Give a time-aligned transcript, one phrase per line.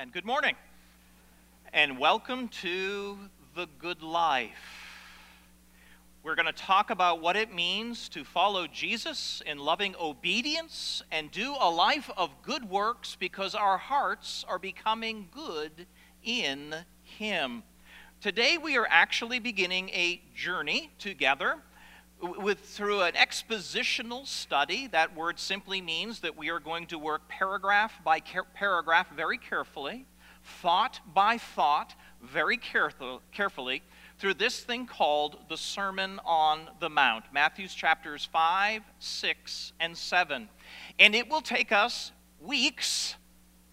[0.00, 0.12] Amen.
[0.14, 0.54] Good morning,
[1.74, 3.18] and welcome to
[3.54, 4.96] the good life.
[6.22, 11.30] We're going to talk about what it means to follow Jesus in loving obedience and
[11.30, 15.86] do a life of good works because our hearts are becoming good
[16.24, 17.62] in Him.
[18.22, 21.56] Today, we are actually beginning a journey together
[22.20, 24.86] with, through an expositional study.
[24.86, 30.06] That word simply means that we are going to work paragraph by paragraph very carefully,
[30.42, 33.82] thought by thought very careful, carefully,
[34.18, 40.48] through this thing called the Sermon on the Mount, Matthew's chapters 5, 6, and 7.
[40.98, 43.16] And it will take us weeks,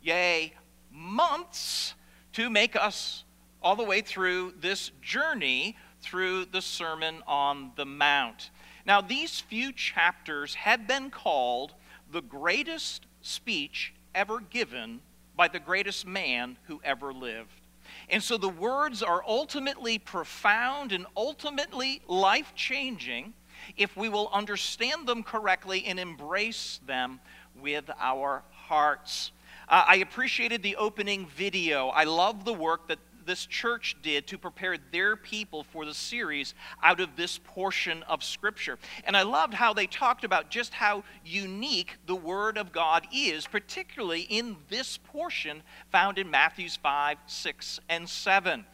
[0.02, 0.53] yea,
[0.91, 1.94] months,
[2.34, 3.25] to make us
[3.61, 8.50] all the way through this journey through the Sermon on the Mount.
[8.86, 11.73] Now, these few chapters have been called
[12.12, 15.02] the greatest speech ever given
[15.36, 17.62] by the greatest man who ever lived.
[18.10, 23.34] And so the words are ultimately profound and ultimately life changing
[23.76, 27.20] if we will understand them correctly and embrace them
[27.59, 29.32] with our hearts.
[29.67, 31.89] Uh, I appreciated the opening video.
[31.89, 36.56] I love the work that this church did to prepare their people for the series
[36.81, 38.80] out of this portion of Scripture.
[39.03, 43.45] And I loved how they talked about just how unique the Word of God is,
[43.45, 45.61] particularly in this portion
[45.92, 48.66] found in Matthews 5, 6, and 7.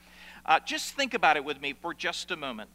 [0.46, 2.70] Uh, just think about it with me for just a moment.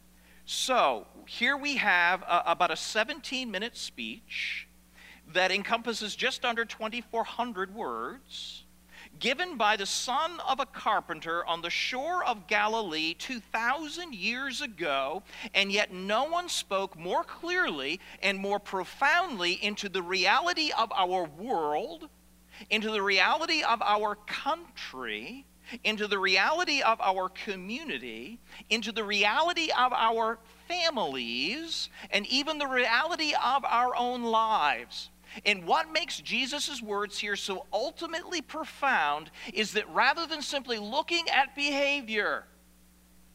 [0.45, 4.67] So, here we have a, about a 17 minute speech
[5.33, 8.65] that encompasses just under 2,400 words
[9.19, 15.23] given by the son of a carpenter on the shore of Galilee 2,000 years ago,
[15.53, 21.25] and yet no one spoke more clearly and more profoundly into the reality of our
[21.25, 22.09] world,
[22.69, 25.45] into the reality of our country,
[25.83, 32.67] into the reality of our community, into the reality of our families, and even the
[32.67, 35.09] reality of our own lives.
[35.45, 41.27] And what makes Jesus' words here so ultimately profound is that rather than simply looking
[41.29, 42.45] at behavior,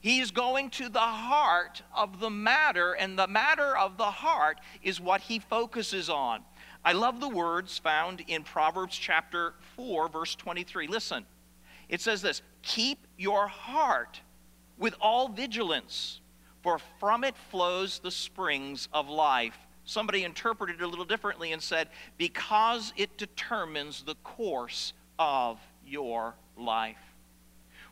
[0.00, 5.00] he's going to the heart of the matter, and the matter of the heart is
[5.00, 6.42] what he focuses on.
[6.84, 10.86] I love the words found in Proverbs chapter 4, verse 23.
[10.86, 11.24] Listen,
[11.88, 14.20] it says this Keep your heart
[14.78, 16.20] with all vigilance,
[16.62, 19.56] for from it flows the springs of life.
[19.84, 26.34] Somebody interpreted it a little differently and said, because it determines the course of your
[26.56, 26.96] life.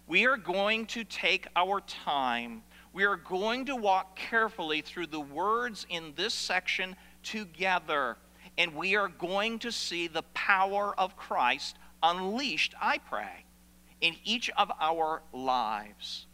[0.07, 2.63] We are going to take our time.
[2.93, 8.17] We are going to walk carefully through the words in this section together.
[8.59, 13.45] And we are going to see the power of Christ unleashed, I pray,
[14.01, 16.27] in each of our lives.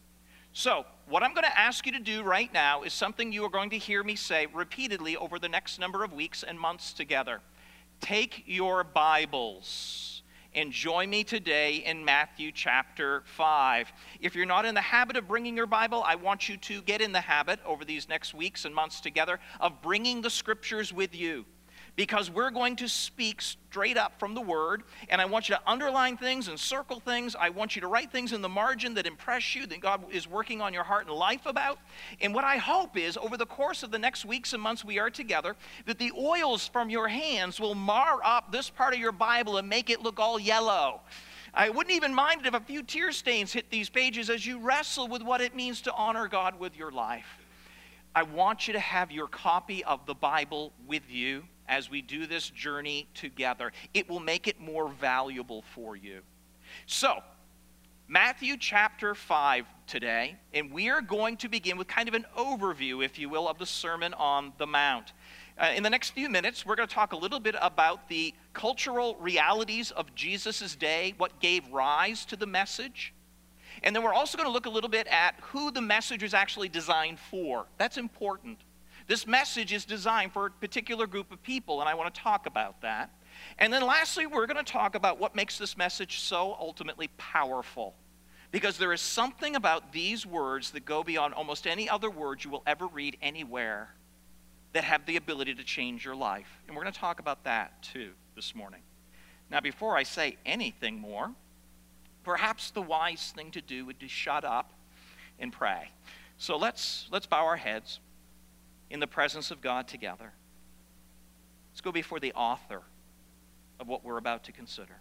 [0.53, 3.51] So, what I'm going to ask you to do right now is something you are
[3.51, 7.41] going to hear me say repeatedly over the next number of weeks and months together.
[8.01, 10.23] Take your Bibles
[10.55, 13.93] and join me today in Matthew chapter 5.
[14.21, 17.01] If you're not in the habit of bringing your Bible, I want you to get
[17.01, 21.15] in the habit over these next weeks and months together of bringing the scriptures with
[21.15, 21.47] you
[21.99, 24.85] because we're going to speak straight up from the Word.
[25.09, 27.35] And I want you to underline things and circle things.
[27.35, 30.29] I want you to write things in the margin that impress you, that God is
[30.29, 31.81] working on your heart and life about.
[32.21, 35.01] And what I hope is over the course of the next weeks and months we
[35.01, 39.11] are together, that the oils from your hands will mar up this part of your
[39.11, 41.01] Bible and make it look all yellow.
[41.53, 44.61] I wouldn't even mind it if a few tear stains hit these pages as you
[44.61, 47.41] wrestle with what it means to honor God with your life.
[48.15, 52.27] I want you to have your copy of the Bible with you as we do
[52.27, 53.73] this journey together.
[53.95, 56.21] It will make it more valuable for you.
[56.87, 57.23] So,
[58.11, 63.05] Matthew chapter 5 today, and we are going to begin with kind of an overview,
[63.05, 65.13] if you will, of the Sermon on the Mount.
[65.59, 68.33] Uh, in the next few minutes, we're going to talk a little bit about the
[68.55, 73.13] cultural realities of Jesus' day, what gave rise to the message.
[73.83, 76.33] And then we're also going to look a little bit at who the message is
[76.33, 77.67] actually designed for.
[77.77, 78.59] That's important.
[79.09, 82.45] This message is designed for a particular group of people, and I want to talk
[82.45, 83.11] about that.
[83.59, 87.95] And then lastly, we're going to talk about what makes this message so ultimately powerful.
[88.51, 92.51] Because there is something about these words that go beyond almost any other words you
[92.51, 93.95] will ever read anywhere
[94.75, 96.61] that have the ability to change your life.
[96.67, 98.81] And we're going to talk about that too this morning.
[99.51, 101.33] Now, before I say anything more,
[102.25, 104.71] perhaps the wise thing to do would be shut up
[105.39, 105.91] and pray.
[106.37, 108.01] So let's, let's bow our heads
[108.91, 110.33] in the presence of God together.
[111.73, 112.83] Let's go before the author
[113.79, 115.01] of what we're about to consider.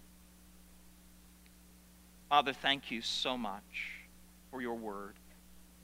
[2.28, 3.92] Father, thank you so much
[4.50, 5.14] for your word.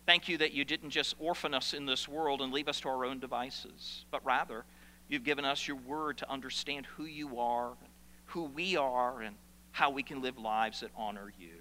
[0.06, 2.88] Thank you that you didn't just orphan us in this world and leave us to
[2.88, 4.64] our own devices, but rather
[5.08, 7.72] you've given us your word to understand who you are,
[8.26, 9.36] who we are, and
[9.72, 11.56] how we can live lives that honor you.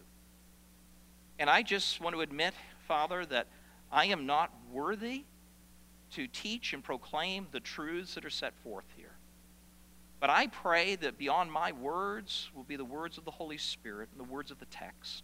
[1.39, 2.53] And I just want to admit,
[2.87, 3.47] Father, that
[3.91, 5.23] I am not worthy
[6.15, 9.15] to teach and proclaim the truths that are set forth here.
[10.19, 14.09] But I pray that beyond my words will be the words of the Holy Spirit
[14.11, 15.23] and the words of the text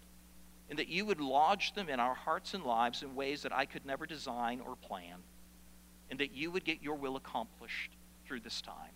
[0.69, 3.65] and that you would lodge them in our hearts and lives in ways that I
[3.65, 5.17] could never design or plan,
[6.11, 7.91] and that you would get your will accomplished
[8.25, 8.93] through this time.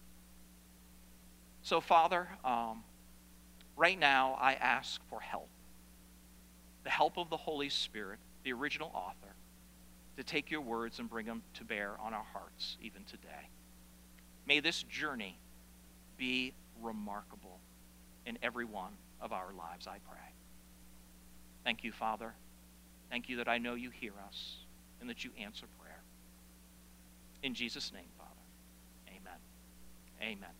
[1.63, 2.83] So, Father, um,
[3.75, 5.49] right now I ask for help
[6.83, 9.32] the help of the Holy Spirit, the original author,
[10.17, 13.49] to take your words and bring them to bear on our hearts even today.
[14.45, 15.37] May this journey
[16.17, 17.59] be remarkable
[18.25, 20.33] in every one of our lives, I pray.
[21.63, 22.33] Thank you, Father.
[23.09, 24.57] Thank you that I know you hear us
[24.99, 26.01] and that you answer prayer.
[27.41, 28.29] In Jesus' name, Father.
[29.09, 29.39] Amen.
[30.21, 30.55] Amen.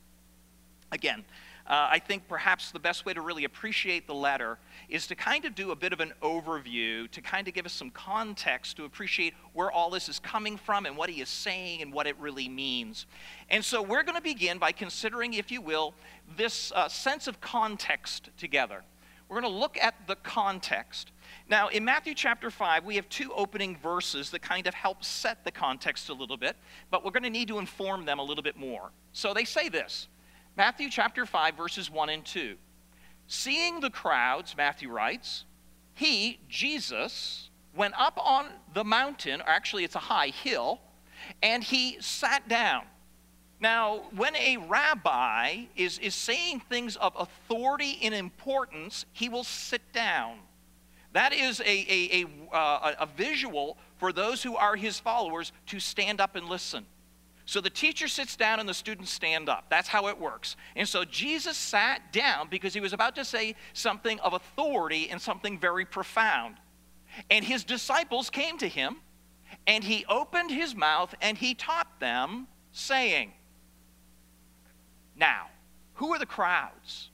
[0.91, 1.23] Again,
[1.65, 4.57] uh, I think perhaps the best way to really appreciate the letter
[4.89, 7.71] is to kind of do a bit of an overview, to kind of give us
[7.71, 11.81] some context to appreciate where all this is coming from and what he is saying
[11.81, 13.05] and what it really means.
[13.49, 15.93] And so we're going to begin by considering, if you will,
[16.35, 18.83] this uh, sense of context together.
[19.29, 21.11] We're going to look at the context.
[21.49, 25.43] Now, in Matthew chapter 5, we have two opening verses that kind of help set
[25.45, 26.57] the context a little bit,
[26.91, 28.91] but we're going to need to inform them a little bit more.
[29.13, 30.07] So they say this
[30.55, 32.55] Matthew chapter 5, verses 1 and 2.
[33.27, 35.45] Seeing the crowds, Matthew writes,
[35.95, 40.79] he, Jesus, went up on the mountain, or actually it's a high hill,
[41.41, 42.83] and he sat down.
[43.59, 49.81] Now, when a rabbi is, is saying things of authority and importance, he will sit
[49.93, 50.37] down.
[51.13, 55.79] That is a, a, a, uh, a visual for those who are his followers to
[55.79, 56.85] stand up and listen.
[57.45, 59.65] So the teacher sits down and the students stand up.
[59.69, 60.55] That's how it works.
[60.75, 65.21] And so Jesus sat down because he was about to say something of authority and
[65.21, 66.55] something very profound.
[67.29, 68.97] And his disciples came to him,
[69.67, 73.33] and he opened his mouth and he taught them, saying,
[75.15, 75.47] now,
[75.95, 77.09] who are the crowds?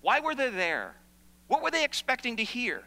[0.00, 0.94] Why were they there?
[1.48, 2.84] What were they expecting to hear?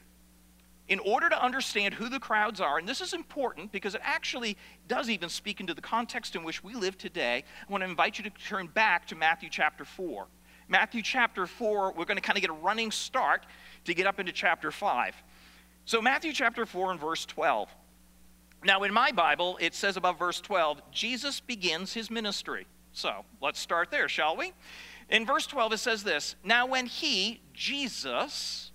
[0.89, 4.57] In order to understand who the crowds are, and this is important because it actually
[4.87, 8.17] does even speak into the context in which we live today, I want to invite
[8.17, 10.27] you to turn back to Matthew chapter 4.
[10.67, 13.45] Matthew chapter 4, we're going to kind of get a running start
[13.85, 15.15] to get up into chapter 5.
[15.85, 17.69] So, Matthew chapter 4 and verse 12.
[18.63, 22.67] Now, in my Bible, it says above verse 12, Jesus begins his ministry.
[22.91, 24.53] So let's start there, shall we?
[25.09, 28.71] In verse 12, it says this Now, when he, Jesus,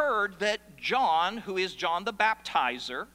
[0.00, 3.06] heard that John, who is John the Baptizer,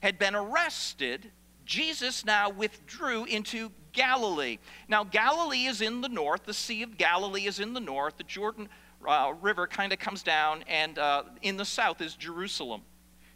[0.00, 1.30] had been arrested,
[1.64, 4.58] Jesus now withdrew into Galilee.
[4.88, 8.24] Now, Galilee is in the north, the Sea of Galilee is in the north, the
[8.24, 8.68] Jordan
[9.06, 12.82] uh, River kind of comes down, and uh, in the south is Jerusalem.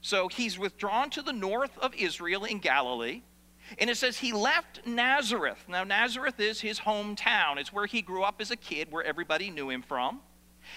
[0.01, 3.23] So he's withdrawn to the north of Israel in Galilee.
[3.79, 5.65] And it says he left Nazareth.
[5.69, 7.59] Now, Nazareth is his hometown.
[7.59, 10.21] It's where he grew up as a kid, where everybody knew him from.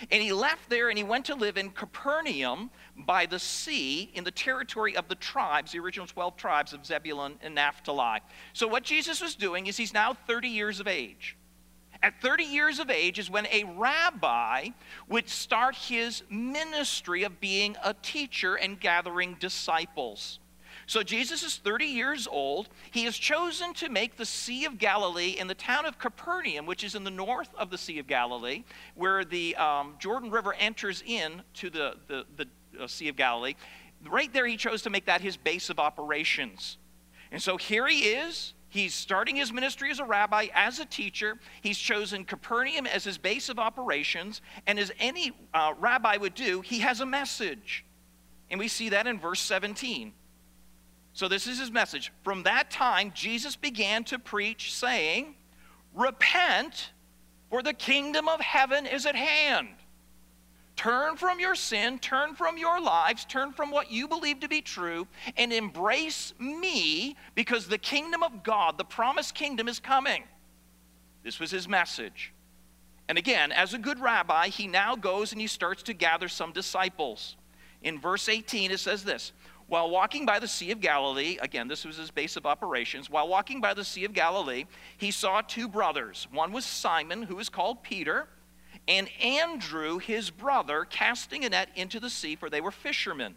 [0.09, 4.23] And he left there and he went to live in Capernaum by the sea in
[4.23, 8.19] the territory of the tribes, the original 12 tribes of Zebulun and Naphtali.
[8.53, 11.37] So, what Jesus was doing is he's now 30 years of age.
[12.03, 14.69] At 30 years of age is when a rabbi
[15.07, 20.39] would start his ministry of being a teacher and gathering disciples.
[20.91, 22.67] So Jesus is 30 years old.
[22.91, 26.83] He has chosen to make the Sea of Galilee in the town of Capernaum, which
[26.83, 31.01] is in the north of the Sea of Galilee, where the um, Jordan River enters
[31.07, 32.45] in to the, the, the
[32.77, 33.53] uh, Sea of Galilee.
[34.05, 36.77] Right there, he chose to make that his base of operations.
[37.31, 38.53] And so here he is.
[38.67, 41.39] He's starting his ministry as a rabbi, as a teacher.
[41.61, 44.41] He's chosen Capernaum as his base of operations.
[44.67, 47.85] And as any uh, rabbi would do, he has a message.
[48.49, 50.11] And we see that in verse 17.
[51.13, 52.11] So, this is his message.
[52.23, 55.35] From that time, Jesus began to preach, saying,
[55.93, 56.91] Repent,
[57.49, 59.69] for the kingdom of heaven is at hand.
[60.77, 64.61] Turn from your sin, turn from your lives, turn from what you believe to be
[64.61, 65.05] true,
[65.37, 70.23] and embrace me because the kingdom of God, the promised kingdom, is coming.
[71.23, 72.33] This was his message.
[73.07, 76.53] And again, as a good rabbi, he now goes and he starts to gather some
[76.53, 77.35] disciples.
[77.83, 79.33] In verse 18, it says this
[79.71, 83.29] while walking by the Sea of Galilee, again, this was his base of operations, while
[83.29, 84.65] walking by the Sea of Galilee,
[84.97, 86.27] he saw two brothers.
[86.29, 88.27] One was Simon, who is called Peter,
[88.89, 93.35] and Andrew his brother casting a net into the sea, for they were fishermen.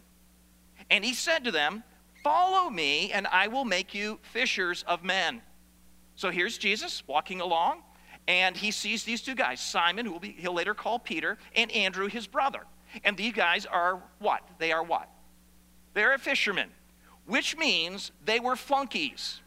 [0.89, 1.85] And he said to them,
[2.21, 5.41] Follow me, and I will make you fishers of men.
[6.17, 7.81] So here's Jesus walking along,
[8.27, 11.71] and he sees these two guys Simon, who will be, he'll later call Peter, and
[11.71, 12.63] Andrew, his brother.
[13.05, 14.41] And these guys are what?
[14.59, 15.09] They are what?
[15.95, 16.69] They're a fisherman,
[17.25, 19.39] which means they were flunkies.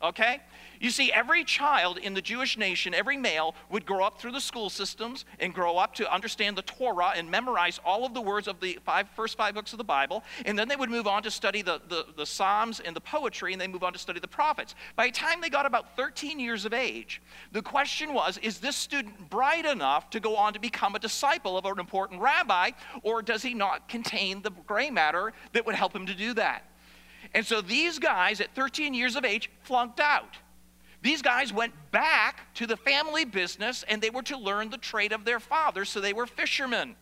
[0.00, 0.40] Okay?
[0.80, 4.40] You see, every child in the Jewish nation, every male, would grow up through the
[4.40, 8.46] school systems and grow up to understand the Torah and memorize all of the words
[8.46, 10.22] of the five, first five books of the Bible.
[10.46, 13.52] And then they would move on to study the, the, the Psalms and the poetry,
[13.52, 14.74] and they move on to study the prophets.
[14.94, 17.20] By the time they got about 13 years of age,
[17.52, 21.58] the question was is this student bright enough to go on to become a disciple
[21.58, 22.70] of an important rabbi,
[23.02, 26.64] or does he not contain the gray matter that would help him to do that?
[27.34, 30.36] And so these guys at 13 years of age flunked out.
[31.00, 35.12] These guys went back to the family business and they were to learn the trade
[35.12, 36.96] of their father, so they were fishermen.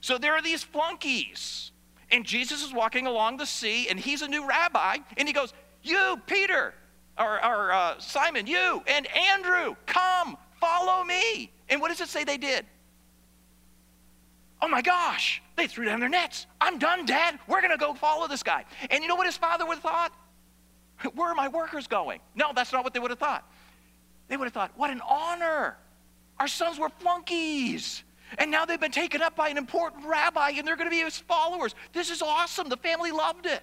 [0.00, 1.70] So there are these flunkies.
[2.10, 5.52] And Jesus is walking along the sea and he's a new rabbi and he goes,
[5.82, 6.74] You, Peter,
[7.18, 11.50] or, or uh, Simon, you, and Andrew, come, follow me.
[11.68, 12.66] And what does it say they did?
[14.60, 16.46] Oh my gosh, they threw down their nets.
[16.60, 17.38] I'm done, Dad.
[17.48, 18.64] We're going to go follow this guy.
[18.90, 20.12] And you know what his father would have thought?
[21.14, 22.20] Where are my workers going?
[22.34, 23.50] No, that's not what they would have thought.
[24.28, 25.76] They would have thought, what an honor.
[26.38, 28.04] Our sons were flunkies.
[28.38, 31.02] And now they've been taken up by an important rabbi and they're going to be
[31.02, 31.74] his followers.
[31.92, 32.68] This is awesome.
[32.68, 33.62] The family loved it.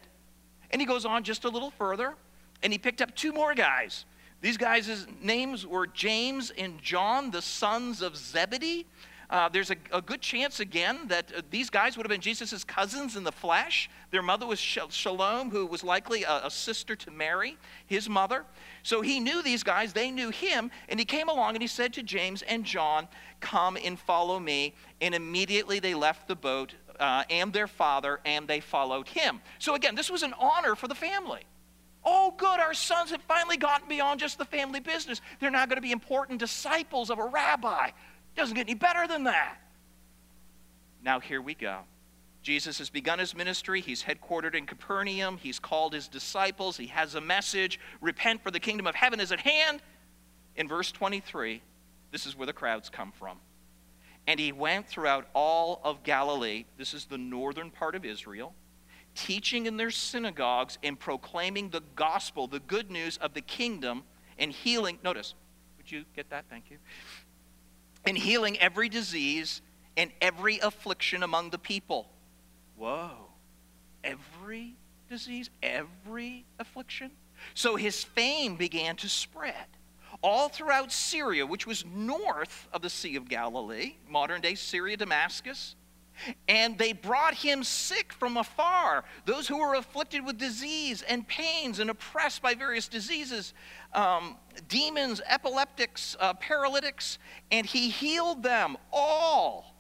[0.72, 2.14] And he goes on just a little further
[2.62, 4.06] and he picked up two more guys.
[4.42, 8.86] These guys' names were James and John, the sons of Zebedee.
[9.30, 12.64] Uh, there's a, a, good chance, again, that uh, these guys would have been Jesus'
[12.64, 13.88] cousins in the flesh.
[14.10, 17.56] Their mother was Salome, who was likely a, a, sister to Mary,
[17.86, 18.44] his mother.
[18.82, 21.94] So he knew these guys, they knew him, and he came along and he said
[21.94, 23.08] to James and John,
[23.40, 24.74] Come and follow me.
[25.00, 29.42] And immediately they left the boat uh, and their father, and they followed him.
[29.60, 31.42] So again, this was an honor for the family.
[32.04, 35.22] Oh, good, our sons have finally gotten beyond just the family business.
[35.40, 37.92] They're now going to be important disciples of a rabbi.
[38.40, 39.58] Doesn't get any better than that.
[41.04, 41.80] Now, here we go.
[42.42, 43.82] Jesus has begun his ministry.
[43.82, 45.38] He's headquartered in Capernaum.
[45.38, 46.78] He's called his disciples.
[46.78, 49.82] He has a message repent, for the kingdom of heaven is at hand.
[50.56, 51.62] In verse 23,
[52.12, 53.40] this is where the crowds come from.
[54.26, 56.64] And he went throughout all of Galilee.
[56.78, 58.54] This is the northern part of Israel,
[59.16, 64.04] teaching in their synagogues and proclaiming the gospel, the good news of the kingdom,
[64.38, 64.98] and healing.
[65.04, 65.34] Notice,
[65.78, 66.46] would you get that?
[66.50, 66.78] Thank you
[68.10, 69.62] and healing every disease
[69.96, 72.10] and every affliction among the people.
[72.76, 73.12] Whoa.
[74.04, 74.74] Every
[75.08, 77.12] disease, every affliction?
[77.54, 79.68] So his fame began to spread
[80.24, 85.76] all throughout Syria, which was north of the Sea of Galilee, modern day Syria, Damascus.
[86.48, 91.80] And they brought him sick from afar, those who were afflicted with disease and pains
[91.80, 93.54] and oppressed by various diseases,
[93.94, 97.18] um, demons, epileptics, uh, paralytics,
[97.52, 99.76] and he healed them all.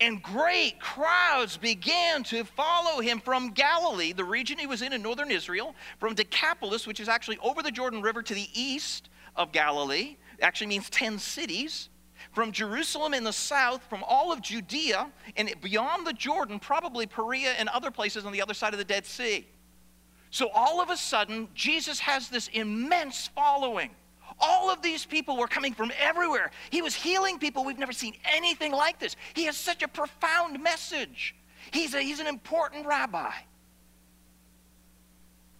[0.00, 5.02] And great crowds began to follow him from Galilee, the region he was in in
[5.02, 9.52] northern Israel, from Decapolis, which is actually over the Jordan River to the east of
[9.52, 10.16] Galilee.
[10.38, 11.90] It actually means 10 cities
[12.32, 17.52] from Jerusalem in the south, from all of Judea, and beyond the Jordan, probably Perea
[17.58, 19.46] and other places on the other side of the Dead Sea.
[20.30, 23.90] So all of a sudden, Jesus has this immense following.
[24.38, 26.52] All of these people were coming from everywhere.
[26.70, 27.64] He was healing people.
[27.64, 29.16] We've never seen anything like this.
[29.34, 31.34] He has such a profound message.
[31.72, 33.32] He's, a, he's an important rabbi.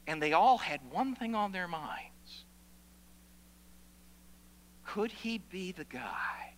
[0.07, 2.11] And they all had one thing on their minds
[4.91, 6.53] could he be the guy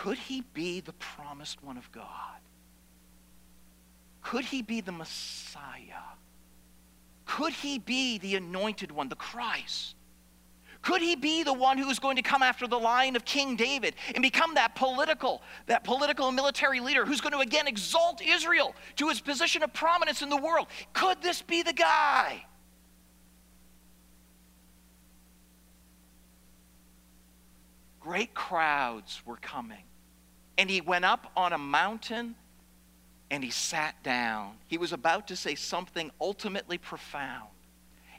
[0.00, 2.40] could he be the promised one of God?
[4.22, 6.16] Could he be the Messiah?
[7.26, 9.94] Could he be the anointed one, the Christ?
[10.80, 13.56] Could he be the one who is going to come after the line of King
[13.56, 18.22] David and become that political, that political and military leader who's going to again exalt
[18.22, 20.68] Israel to his position of prominence in the world?
[20.94, 22.46] Could this be the guy?
[28.00, 29.84] Great crowds were coming.
[30.60, 32.34] And he went up on a mountain
[33.30, 34.56] and he sat down.
[34.66, 37.48] He was about to say something ultimately profound.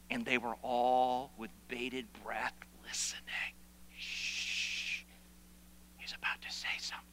[0.10, 3.54] And they were all with bated breath listening.
[3.96, 5.04] Shh.
[5.98, 7.06] He's about to say something.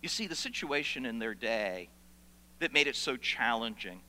[0.00, 1.90] You see, the situation in their day
[2.60, 4.00] that made it so challenging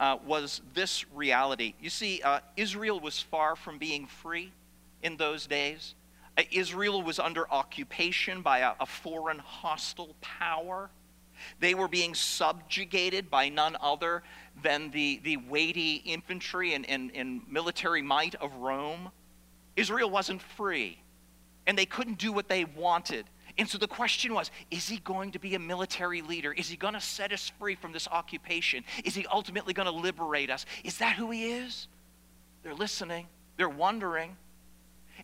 [0.00, 1.74] uh, was this reality.
[1.80, 4.50] You see, uh, Israel was far from being free.
[5.00, 5.94] in those days.
[6.38, 10.88] Uh, Israel was under occupation by a, a foreign hostile power.
[11.58, 14.22] They were being subjugated by none other
[14.62, 19.10] than the, the weighty infantry and, and, and military might of Rome.
[19.76, 21.00] Israel wasn't free,
[21.66, 23.26] and they couldn't do what they wanted.
[23.56, 26.52] And so the question was is he going to be a military leader?
[26.52, 28.84] Is he going to set us free from this occupation?
[29.04, 30.66] Is he ultimately going to liberate us?
[30.84, 31.88] Is that who he is?
[32.62, 33.26] They're listening,
[33.56, 34.36] they're wondering.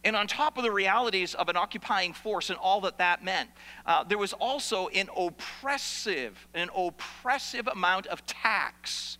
[0.03, 3.51] And on top of the realities of an occupying force and all that that meant,
[3.87, 9.19] uh, there was also an oppressive, an oppressive amount of tax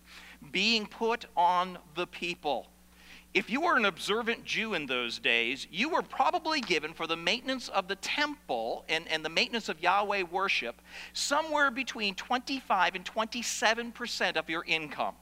[0.51, 2.67] being put on the people.
[3.35, 7.17] If you were an observant Jew in those days, you were probably given for the
[7.17, 13.03] maintenance of the temple and, and the maintenance of Yahweh worship somewhere between 25 and
[13.03, 15.15] 27 percent of your income.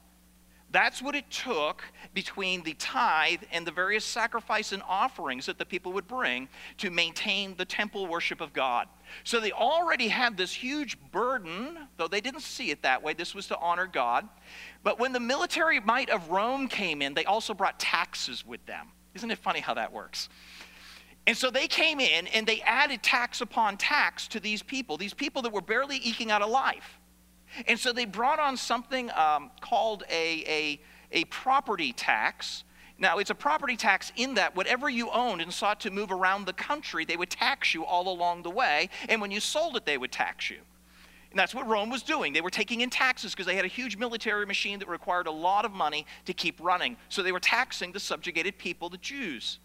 [0.74, 1.84] That's what it took
[2.16, 6.50] between the tithe and the various sacrifice and offerings that the people would bring
[6.80, 8.88] to maintain the temple worship of God.
[9.24, 13.14] So they already had this huge burden, though they didn't see it that way.
[13.14, 14.28] This was to honor God.
[14.84, 18.88] But when the military might of Rome came in, they also brought taxes with them.
[19.14, 20.28] Isn't it funny how that works?
[21.28, 25.14] And so they came in and they added tax upon tax to these people, these
[25.14, 27.00] people that were barely eking out a life.
[27.68, 30.82] And so they brought on something um, called a, a,
[31.12, 32.64] a property tax.
[32.98, 36.46] Now, it's a property tax in that whatever you owned and sought to move around
[36.46, 38.90] the country, they would tax you all along the way.
[39.10, 40.60] And when you sold it, they would tax you.
[41.34, 42.32] And that's what Rome was doing.
[42.32, 45.32] They were taking in taxes because they had a huge military machine that required a
[45.32, 46.96] lot of money to keep running.
[47.10, 49.58] So they were taxing the subjugated people, the Jews.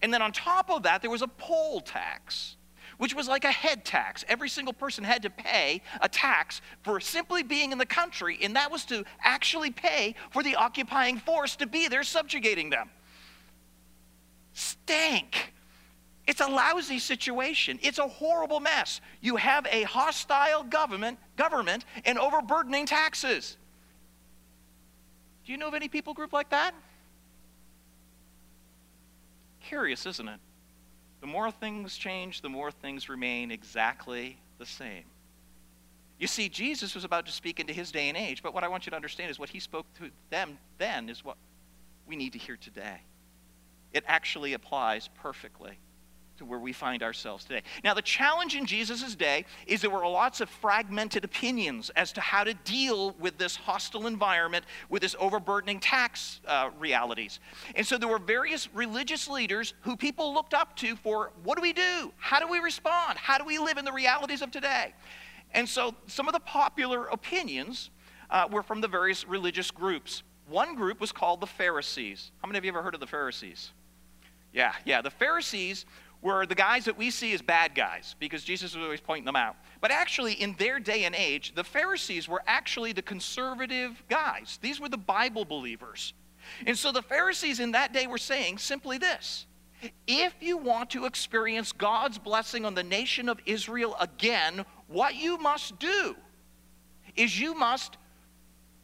[0.00, 2.55] And then on top of that, there was a poll tax
[2.98, 4.24] which was like a head tax.
[4.28, 8.56] Every single person had to pay a tax for simply being in the country, and
[8.56, 12.90] that was to actually pay for the occupying force to be there subjugating them.
[14.52, 15.52] Stank.
[16.26, 17.78] It's a lousy situation.
[17.82, 19.00] It's a horrible mess.
[19.20, 23.56] You have a hostile government, government and overburdening taxes.
[25.44, 26.74] Do you know of any people group like that?
[29.60, 30.40] Curious, isn't it?
[31.20, 35.04] The more things change, the more things remain exactly the same.
[36.18, 38.68] You see, Jesus was about to speak into his day and age, but what I
[38.68, 41.36] want you to understand is what he spoke to them then is what
[42.06, 43.00] we need to hear today.
[43.92, 45.78] It actually applies perfectly
[46.38, 47.62] to where we find ourselves today.
[47.82, 52.20] Now, the challenge in Jesus' day is there were lots of fragmented opinions as to
[52.20, 57.40] how to deal with this hostile environment, with this overburdening tax uh, realities.
[57.74, 61.62] And so there were various religious leaders who people looked up to for what do
[61.62, 62.12] we do?
[62.18, 63.18] How do we respond?
[63.18, 64.94] How do we live in the realities of today?
[65.52, 67.90] And so some of the popular opinions
[68.30, 70.22] uh, were from the various religious groups.
[70.48, 72.30] One group was called the Pharisees.
[72.42, 73.70] How many of you ever heard of the Pharisees?
[74.52, 75.02] Yeah, yeah.
[75.02, 75.84] The Pharisees
[76.22, 79.36] were the guys that we see as bad guys because Jesus was always pointing them
[79.36, 79.56] out.
[79.80, 84.58] But actually, in their day and age, the Pharisees were actually the conservative guys.
[84.62, 86.14] These were the Bible believers.
[86.66, 89.46] And so the Pharisees in that day were saying simply this
[90.06, 95.38] if you want to experience God's blessing on the nation of Israel again, what you
[95.38, 96.16] must do
[97.14, 97.96] is you must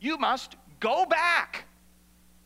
[0.01, 1.65] you must go back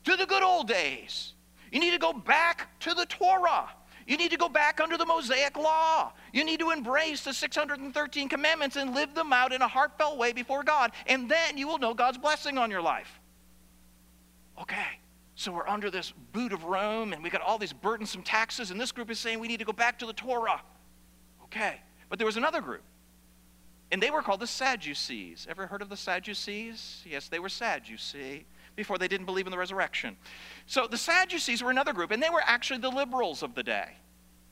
[0.05, 1.33] to the good old days.
[1.73, 3.69] You need to go back to the Torah.
[4.07, 6.13] You need to go back under the Mosaic law.
[6.33, 10.33] You need to embrace the 613 commandments and live them out in a heartfelt way
[10.33, 10.93] before God.
[11.07, 13.21] And then you will know God's blessing on your life.
[14.61, 15.01] Okay,
[15.35, 18.81] so we're under this boot of Rome and we got all these burdensome taxes, and
[18.81, 20.63] this group is saying we need to go back to the Torah.
[21.45, 22.83] Okay, but there was another group.
[23.93, 25.47] And they were called the Sadducees.
[25.49, 27.05] Ever heard of the Sadducees?
[27.07, 30.17] Yes, they were sad, you see before they didn't believe in the resurrection.
[30.67, 33.97] So the Sadducees were another group, and they were actually the liberals of the day.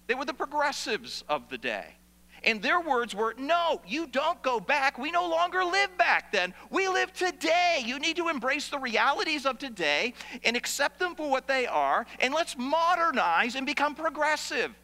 [0.07, 1.95] They were the progressives of the day.
[2.43, 4.99] And their words were, No, you don't go back.
[4.99, 6.53] We no longer live back then.
[6.71, 7.83] We live today.
[7.85, 10.13] You need to embrace the realities of today
[10.45, 14.75] and accept them for what they are, and let's modernize and become progressive.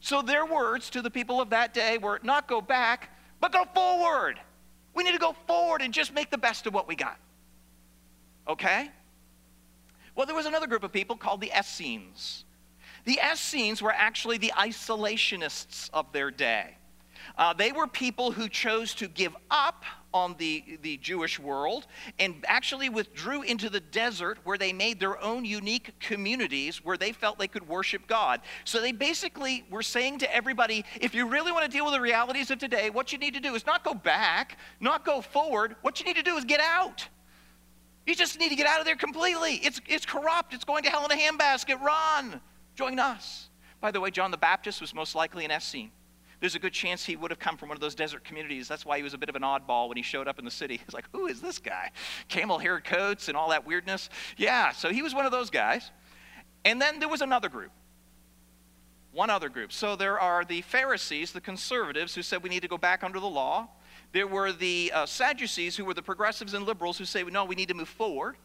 [0.00, 3.64] So their words to the people of that day were not go back, but go
[3.74, 4.38] forward.
[4.94, 7.18] We need to go forward and just make the best of what we got.
[8.48, 8.90] Okay?
[10.14, 12.44] Well, there was another group of people called the Essenes.
[13.04, 16.76] The Essenes were actually the isolationists of their day.
[17.36, 21.86] Uh, they were people who chose to give up on the, the Jewish world
[22.18, 27.12] and actually withdrew into the desert where they made their own unique communities where they
[27.12, 28.40] felt they could worship God.
[28.64, 32.00] So they basically were saying to everybody if you really want to deal with the
[32.00, 35.76] realities of today, what you need to do is not go back, not go forward.
[35.82, 37.06] What you need to do is get out.
[38.06, 39.56] You just need to get out of there completely.
[39.56, 40.54] It's, it's corrupt.
[40.54, 41.80] It's going to hell in a handbasket.
[41.80, 42.40] Run.
[42.76, 43.50] Join us.
[43.80, 45.90] By the way, John the Baptist was most likely an Essene.
[46.38, 48.68] There's a good chance he would have come from one of those desert communities.
[48.68, 50.50] That's why he was a bit of an oddball when he showed up in the
[50.50, 50.76] city.
[50.84, 51.90] He's like, who is this guy?
[52.28, 54.10] Camel hair coats and all that weirdness.
[54.36, 55.90] Yeah, so he was one of those guys.
[56.64, 57.72] And then there was another group.
[59.12, 59.72] One other group.
[59.72, 63.18] So there are the Pharisees, the conservatives, who said we need to go back under
[63.18, 63.68] the law.
[64.12, 67.54] There were the uh, Sadducees, who were the progressives and liberals, who say, no, we
[67.54, 68.36] need to move forward.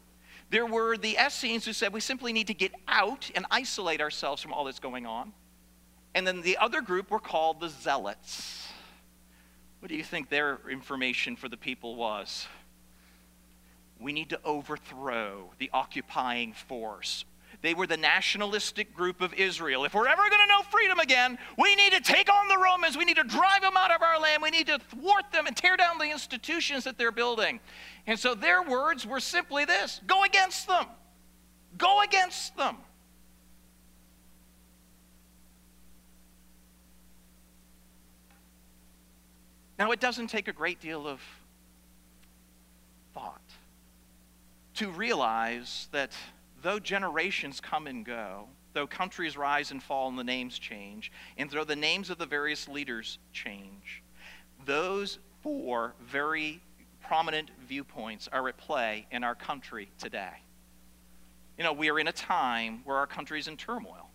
[0.50, 4.42] There were the Essenes who said we simply need to get out and isolate ourselves
[4.42, 5.32] from all that's going on.
[6.14, 8.68] And then the other group were called the Zealots.
[9.80, 12.46] What do you think their information for the people was?
[13.98, 17.24] We need to overthrow the occupying force.
[17.62, 19.84] They were the nationalistic group of Israel.
[19.84, 22.98] If we're ever going to know freedom again, we need to take on the Romans.
[22.98, 24.42] We need to drive them out of our land.
[24.42, 27.60] We need to thwart them and tear down the institutions that they're building.
[28.08, 30.86] And so their words were simply this go against them.
[31.78, 32.76] Go against them.
[39.78, 41.20] Now, it doesn't take a great deal of
[43.14, 43.40] thought
[44.74, 46.12] to realize that
[46.62, 51.50] though generations come and go, though countries rise and fall and the names change, and
[51.50, 54.02] though the names of the various leaders change,
[54.64, 56.60] those four very
[57.00, 60.40] prominent viewpoints are at play in our country today.
[61.58, 64.11] You know, we are in a time where our country is in turmoil.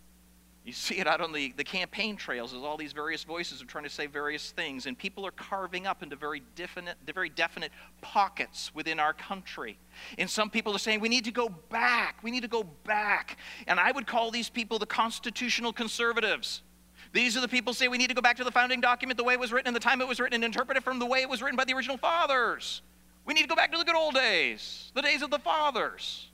[0.68, 3.64] You see it out on the, the campaign trails as all these various voices are
[3.64, 7.72] trying to say various things, and people are carving up into very definite, very definite
[8.02, 9.78] pockets within our country.
[10.18, 12.22] And some people are saying we need to go back.
[12.22, 13.38] We need to go back.
[13.66, 16.60] And I would call these people the constitutional conservatives.
[17.14, 19.24] These are the people say we need to go back to the founding document the
[19.24, 21.06] way it was written and the time it was written and interpret it from the
[21.06, 22.82] way it was written by the original fathers.
[23.24, 26.28] We need to go back to the good old days, the days of the fathers.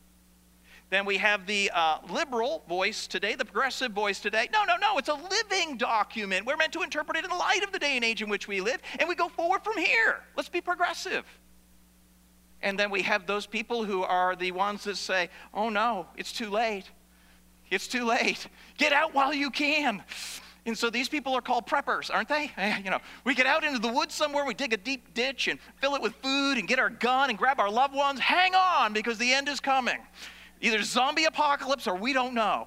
[0.94, 4.48] Then we have the uh, liberal voice today, the progressive voice today.
[4.52, 6.46] No, no, no, it's a living document.
[6.46, 8.46] We're meant to interpret it in the light of the day and age in which
[8.46, 10.20] we live, and we go forward from here.
[10.36, 11.24] Let's be progressive.
[12.62, 16.32] And then we have those people who are the ones that say, oh no, it's
[16.32, 16.88] too late.
[17.72, 18.46] It's too late.
[18.78, 20.00] Get out while you can.
[20.64, 22.52] And so these people are called preppers, aren't they?
[22.84, 25.58] You know, we get out into the woods somewhere, we dig a deep ditch and
[25.80, 28.20] fill it with food and get our gun and grab our loved ones.
[28.20, 29.98] Hang on because the end is coming.
[30.64, 32.66] Either zombie apocalypse or we don't know.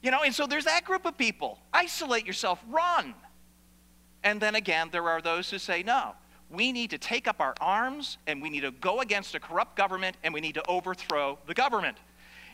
[0.00, 1.58] You know, and so there's that group of people.
[1.70, 3.14] Isolate yourself, run.
[4.24, 6.12] And then again, there are those who say, no,
[6.48, 9.76] we need to take up our arms and we need to go against a corrupt
[9.76, 11.98] government and we need to overthrow the government.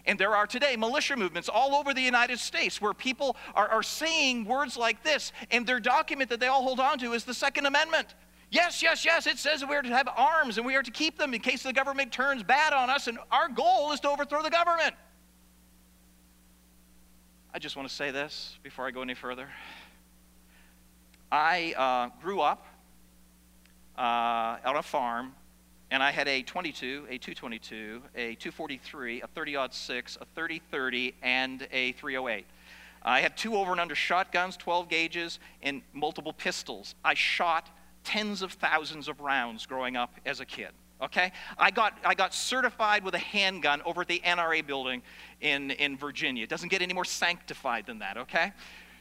[0.06, 3.84] And there are today militia movements all over the United States where people are, are
[3.84, 7.34] saying words like this, and their document that they all hold on to is the
[7.34, 8.08] Second Amendment.
[8.52, 11.16] Yes, yes, yes, it says we are to have arms and we are to keep
[11.16, 14.42] them in case the government turns bad on us, and our goal is to overthrow
[14.42, 14.94] the government.
[17.54, 19.48] I just want to say this before I go any further.
[21.30, 22.66] I uh, grew up
[23.96, 25.32] uh, on a farm,
[25.90, 31.14] and I had a 22, a 222, a 243, a 30 6, a 30 30,
[31.22, 32.44] and a 308.
[33.02, 36.94] I had two over and under shotguns, 12 gauges, and multiple pistols.
[37.02, 37.70] I shot
[38.04, 40.70] tens of thousands of rounds growing up as a kid.
[41.02, 41.32] Okay?
[41.58, 45.02] I got, I got certified with a handgun over at the NRA building
[45.40, 46.44] in, in Virginia.
[46.44, 48.52] It doesn't get any more sanctified than that, okay?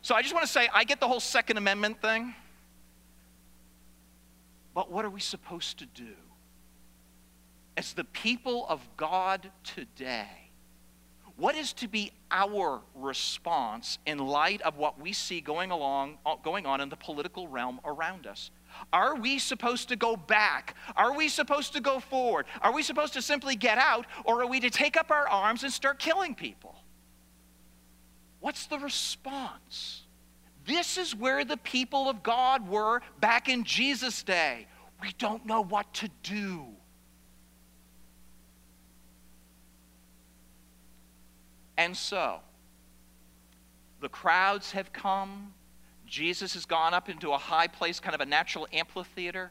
[0.02, 2.34] So I just want to say, I get the whole Second Amendment thing.
[4.74, 6.14] But what are we supposed to do?
[7.78, 10.28] As the people of God today,
[11.38, 16.36] what is to be our response in light of what we see going, along, uh,
[16.36, 18.52] going on in the political realm around us?
[18.94, 20.76] Are we supposed to go back?
[20.96, 22.46] Are we supposed to go forward?
[22.62, 24.06] Are we supposed to simply get out?
[24.26, 26.76] Or are we to take up our arms and start killing people?
[28.40, 30.04] What's the response?
[30.66, 34.68] This is where the people of God were back in Jesus' day.
[35.02, 36.68] We don't know what to do.
[41.78, 42.42] And so,
[44.02, 45.54] the crowds have come,
[46.12, 49.50] Jesus has gone up into a high place, kind of a natural amphitheater.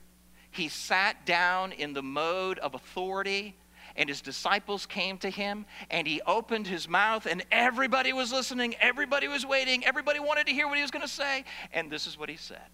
[0.51, 3.57] He sat down in the mode of authority,
[3.97, 8.75] and his disciples came to him, and he opened his mouth, and everybody was listening,
[8.79, 11.45] everybody was waiting, everybody wanted to hear what he was going to say.
[11.73, 12.69] And this is what he said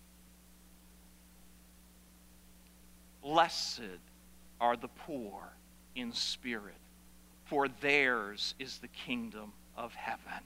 [3.23, 3.83] Blessed
[4.61, 5.53] are the poor
[5.95, 6.75] in spirit,
[7.45, 10.43] for theirs is the kingdom of heaven.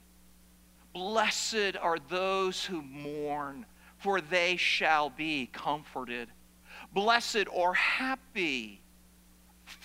[0.93, 3.67] Blessed are those who mourn,
[3.99, 6.29] for they shall be comforted.
[6.93, 8.81] Blessed or happy,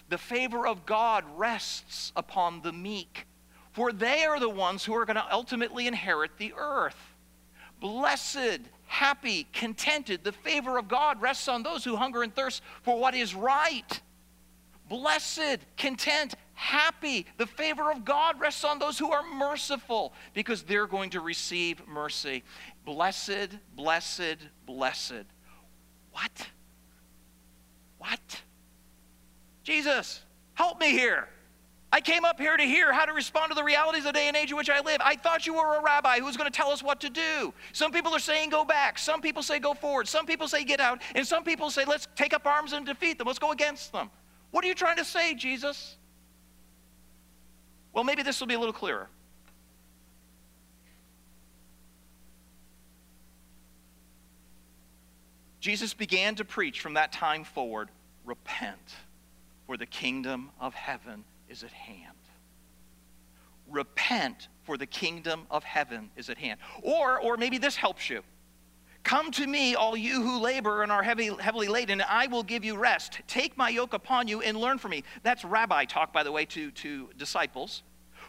[0.09, 3.27] the favor of God rests upon the meek,
[3.71, 7.13] for they are the ones who are going to ultimately inherit the earth.
[7.79, 12.97] Blessed, happy, contented, the favor of God rests on those who hunger and thirst for
[12.97, 14.01] what is right.
[14.89, 17.25] Blessed, content, happy.
[17.37, 21.85] The favor of God rests on those who are merciful because they're going to receive
[21.87, 22.43] mercy.
[22.85, 25.25] Blessed, blessed, blessed.
[26.11, 26.47] What?
[27.99, 28.41] What?
[29.63, 30.21] Jesus,
[30.53, 31.27] help me here.
[31.91, 34.27] I came up here to hear how to respond to the realities of the day
[34.27, 34.97] and age in which I live.
[34.99, 37.53] I thought you were a rabbi who was going to tell us what to do.
[37.71, 38.99] Some people are saying go back.
[38.99, 40.07] Some people say go forward.
[40.07, 41.01] Some people say get out.
[41.15, 43.27] And some people say let's take up arms and defeat them.
[43.27, 44.09] Let's go against them.
[44.51, 45.97] What are you trying to say, Jesus?
[47.95, 49.07] Well, maybe this will be a little clearer.
[55.61, 57.89] Jesus began to preach from that time forward
[58.25, 58.95] repent,
[59.65, 62.17] for the kingdom of heaven is at hand.
[63.69, 66.59] Repent, for the kingdom of heaven is at hand.
[66.81, 68.23] Or, or maybe this helps you.
[69.05, 72.41] Come to me, all you who labor and are heavy, heavily laden, and I will
[72.41, 73.21] give you rest.
[73.27, 75.03] Take my yoke upon you and learn from me.
[75.21, 77.83] That's rabbi talk, by the way, to, to disciples.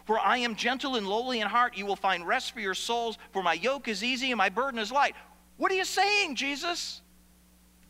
[0.05, 1.75] For I am gentle and lowly in heart.
[1.75, 4.79] You will find rest for your souls, for my yoke is easy and my burden
[4.79, 5.15] is light.
[5.57, 7.01] What are you saying, Jesus?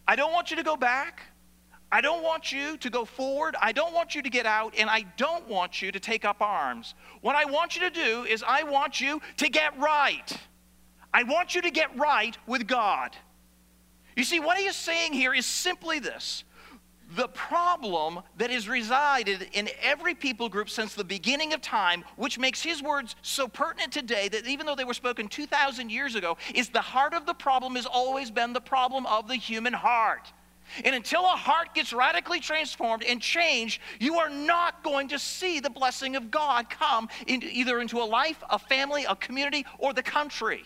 [0.07, 1.23] I don't want you to go back.
[1.91, 3.57] I don't want you to go forward.
[3.61, 4.73] I don't want you to get out.
[4.77, 6.95] And I don't want you to take up arms.
[7.19, 10.37] What I want you to do is, I want you to get right.
[11.13, 13.15] I want you to get right with God.
[14.15, 16.43] You see, what he is saying here is simply this
[17.15, 22.37] the problem that has resided in every people group since the beginning of time, which
[22.37, 26.37] makes his words so pertinent today that even though they were spoken 2,000 years ago,
[26.53, 30.33] is the heart of the problem has always been the problem of the human heart.
[30.83, 35.61] And until a heart gets radically transformed and changed, you are not going to see
[35.61, 39.93] the blessing of God come in, either into a life, a family, a community, or
[39.93, 40.65] the country.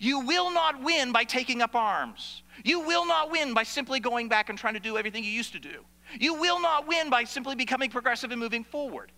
[0.00, 2.42] You will not win by taking up arms.
[2.64, 5.52] You will not win by simply going back and trying to do everything you used
[5.52, 5.84] to do.
[6.18, 9.12] You will not win by simply becoming progressive and moving forward.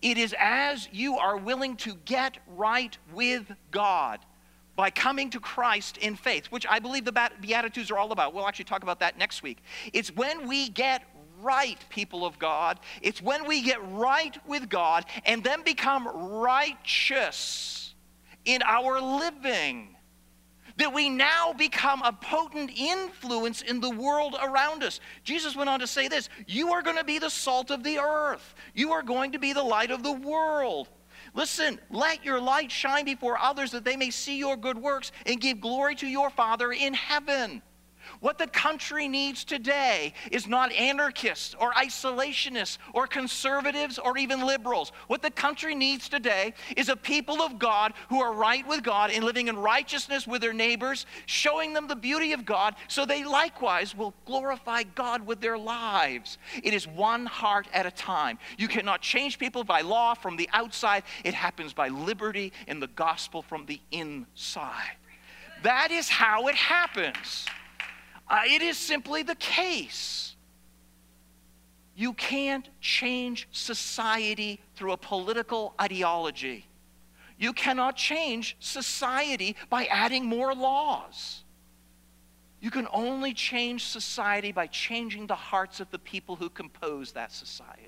[0.00, 4.20] It is as you are willing to get right with God
[4.74, 8.32] by coming to Christ in faith, which I believe the Beatitudes are all about.
[8.32, 9.58] We'll actually talk about that next week.
[9.92, 11.02] It's when we get
[11.42, 17.83] right, people of God, it's when we get right with God and then become righteous
[18.44, 19.96] in our living.
[20.76, 24.98] That we now become a potent influence in the world around us.
[25.22, 27.98] Jesus went on to say this You are going to be the salt of the
[27.98, 30.88] earth, you are going to be the light of the world.
[31.32, 35.40] Listen, let your light shine before others that they may see your good works and
[35.40, 37.62] give glory to your Father in heaven.
[38.24, 44.92] What the country needs today is not anarchists or isolationists or conservatives or even liberals.
[45.08, 49.10] What the country needs today is a people of God who are right with God
[49.10, 53.24] and living in righteousness with their neighbors, showing them the beauty of God so they
[53.24, 56.38] likewise will glorify God with their lives.
[56.62, 58.38] It is one heart at a time.
[58.56, 62.86] You cannot change people by law from the outside, it happens by liberty and the
[62.86, 64.96] gospel from the inside.
[65.62, 67.44] That is how it happens.
[68.28, 70.36] Uh, it is simply the case.
[71.94, 76.66] You can't change society through a political ideology.
[77.38, 81.44] You cannot change society by adding more laws.
[82.60, 87.30] You can only change society by changing the hearts of the people who compose that
[87.30, 87.83] society.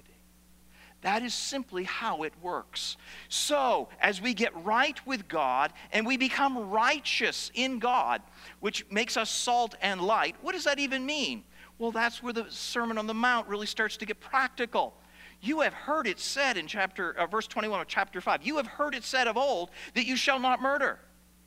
[1.02, 2.96] That is simply how it works.
[3.28, 8.22] So, as we get right with God and we become righteous in God,
[8.60, 11.44] which makes us salt and light, what does that even mean?
[11.78, 14.94] Well, that's where the Sermon on the Mount really starts to get practical.
[15.40, 18.42] You have heard it said in chapter uh, verse 21 of chapter 5.
[18.42, 20.98] You have heard it said of old that you shall not murder.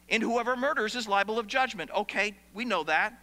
[0.10, 1.92] And whoever murders is liable of judgment.
[1.96, 3.20] Okay, we know that.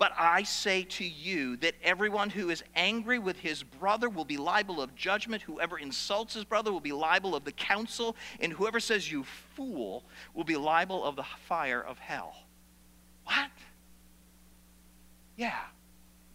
[0.00, 4.38] But I say to you that everyone who is angry with his brother will be
[4.38, 5.42] liable of judgment.
[5.42, 8.16] Whoever insults his brother will be liable of the council.
[8.40, 12.34] And whoever says, You fool, will be liable of the fire of hell.
[13.24, 13.50] What?
[15.36, 15.58] Yeah.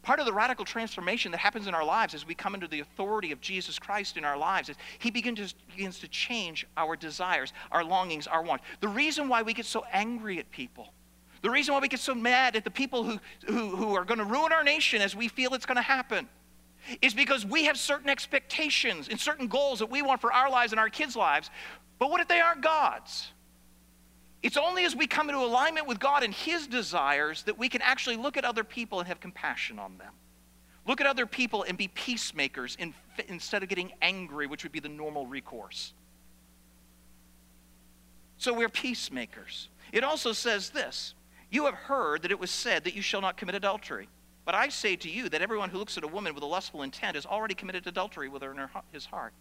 [0.03, 2.81] Part of the radical transformation that happens in our lives as we come into the
[2.81, 6.95] authority of Jesus Christ in our lives is He begins to, begins to change our
[6.95, 8.63] desires, our longings, our wants.
[8.81, 10.93] The reason why we get so angry at people
[11.45, 14.17] the reason why we get so mad at the people who, who, who are going
[14.17, 16.27] to ruin our nation as we feel it's going to happen
[17.03, 20.73] is because we have certain expectations and certain goals that we want for our lives
[20.73, 21.51] and our kids' lives.
[21.99, 23.27] But what if they aren't God's?
[24.41, 27.83] It's only as we come into alignment with God and His desires that we can
[27.83, 30.13] actually look at other people and have compassion on them.
[30.87, 32.95] Look at other people and be peacemakers in,
[33.27, 35.93] instead of getting angry, which would be the normal recourse.
[38.39, 39.69] So we're peacemakers.
[39.91, 41.13] It also says this
[41.55, 44.09] You have heard that it was said that you shall not commit adultery.
[44.43, 46.81] But I say to you that everyone who looks at a woman with a lustful
[46.81, 49.31] intent has already committed adultery with her in her, his heart.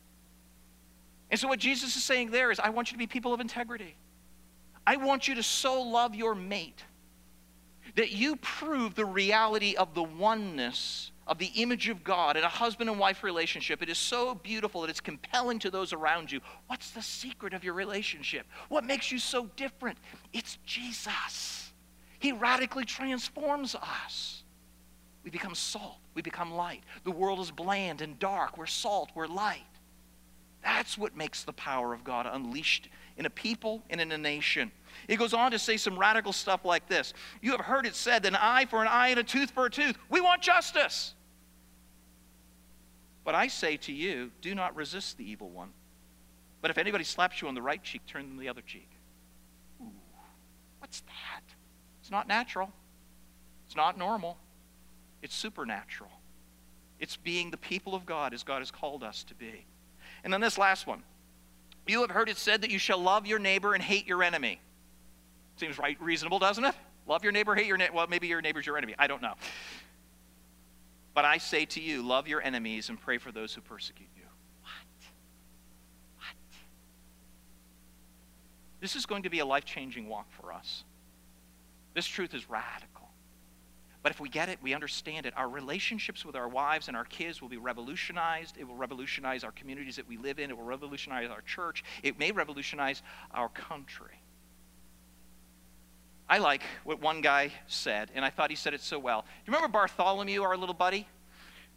[1.28, 3.40] And so, what Jesus is saying there is, I want you to be people of
[3.40, 3.96] integrity.
[4.86, 6.84] I want you to so love your mate
[7.96, 12.48] that you prove the reality of the oneness of the image of God in a
[12.48, 13.82] husband and wife relationship.
[13.82, 16.40] It is so beautiful that it's compelling to those around you.
[16.68, 18.46] What's the secret of your relationship?
[18.68, 19.98] What makes you so different?
[20.32, 21.63] It's Jesus.
[22.24, 24.44] He radically transforms us.
[25.24, 26.82] We become salt, we become light.
[27.04, 28.56] The world is bland and dark.
[28.56, 29.60] We're salt, we're light.
[30.62, 34.72] That's what makes the power of God unleashed in a people and in a nation.
[35.06, 38.24] He goes on to say some radical stuff like this You have heard it said,
[38.24, 39.98] an eye for an eye and a tooth for a tooth.
[40.08, 41.12] We want justice.
[43.22, 45.74] But I say to you, do not resist the evil one.
[46.62, 48.88] But if anybody slaps you on the right cheek, turn them the other cheek.
[49.82, 49.92] Ooh,
[50.78, 51.53] what's that?
[52.14, 52.70] Not natural.
[53.66, 54.36] It's not normal.
[55.20, 56.12] It's supernatural.
[57.00, 59.66] It's being the people of God as God has called us to be.
[60.22, 61.02] And then this last one.
[61.88, 64.60] You have heard it said that you shall love your neighbor and hate your enemy.
[65.56, 66.76] Seems right, reasonable, doesn't it?
[67.08, 67.94] Love your neighbor, hate your neighbor.
[67.94, 68.94] Well, maybe your neighbor's your enemy.
[68.96, 69.34] I don't know.
[71.14, 74.26] But I say to you, love your enemies and pray for those who persecute you.
[74.62, 74.70] What?
[76.18, 76.36] What?
[78.80, 80.84] This is going to be a life changing walk for us.
[81.94, 83.08] This truth is radical.
[84.02, 87.06] But if we get it, we understand it, our relationships with our wives and our
[87.06, 88.56] kids will be revolutionized.
[88.58, 90.50] It will revolutionize our communities that we live in.
[90.50, 91.82] It will revolutionize our church.
[92.02, 93.02] It may revolutionize
[93.32, 94.20] our country.
[96.28, 99.22] I like what one guy said, and I thought he said it so well.
[99.22, 101.06] Do you remember Bartholomew, our little buddy?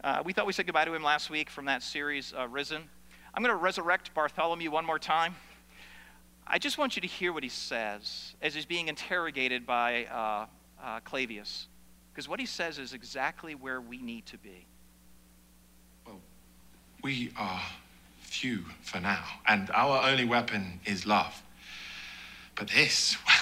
[0.03, 2.83] Uh, we thought we said goodbye to him last week from that series, uh, Risen.
[3.33, 5.35] I'm going to resurrect Bartholomew one more time.
[6.49, 10.45] I just want you to hear what he says as he's being interrogated by uh,
[10.81, 11.67] uh Clavius.
[12.11, 14.65] Because what he says is exactly where we need to be.
[16.05, 16.19] Well,
[17.03, 17.61] we are
[18.21, 21.43] few for now, and our only weapon is love.
[22.55, 23.35] But this, well,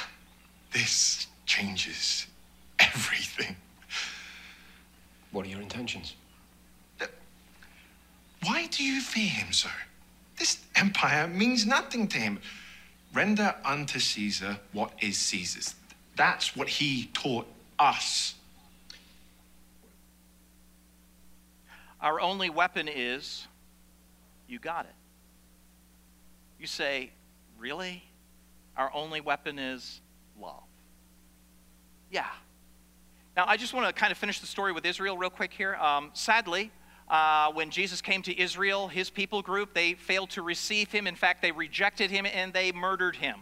[0.73, 2.27] this changes
[2.79, 3.55] everything.
[5.31, 6.15] What are your intentions?
[8.43, 9.69] Why do you fear him so?
[10.37, 12.39] This empire means nothing to him.
[13.15, 15.73] Render unto Caesar what is Caesar's.
[16.17, 17.47] That's what he taught
[17.80, 18.36] us.
[22.01, 23.47] Our only weapon is
[24.47, 24.95] you got it.
[26.60, 27.12] You say,
[27.58, 28.04] Really?
[28.78, 30.01] Our only weapon is
[30.39, 30.63] love.
[32.12, 32.25] Yeah.
[33.38, 35.75] Now, I just want to kind of finish the story with Israel real quick here.
[35.75, 36.71] Um, sadly,
[37.07, 41.07] uh, when Jesus came to Israel, his people group, they failed to receive him.
[41.07, 43.41] In fact, they rejected him and they murdered him.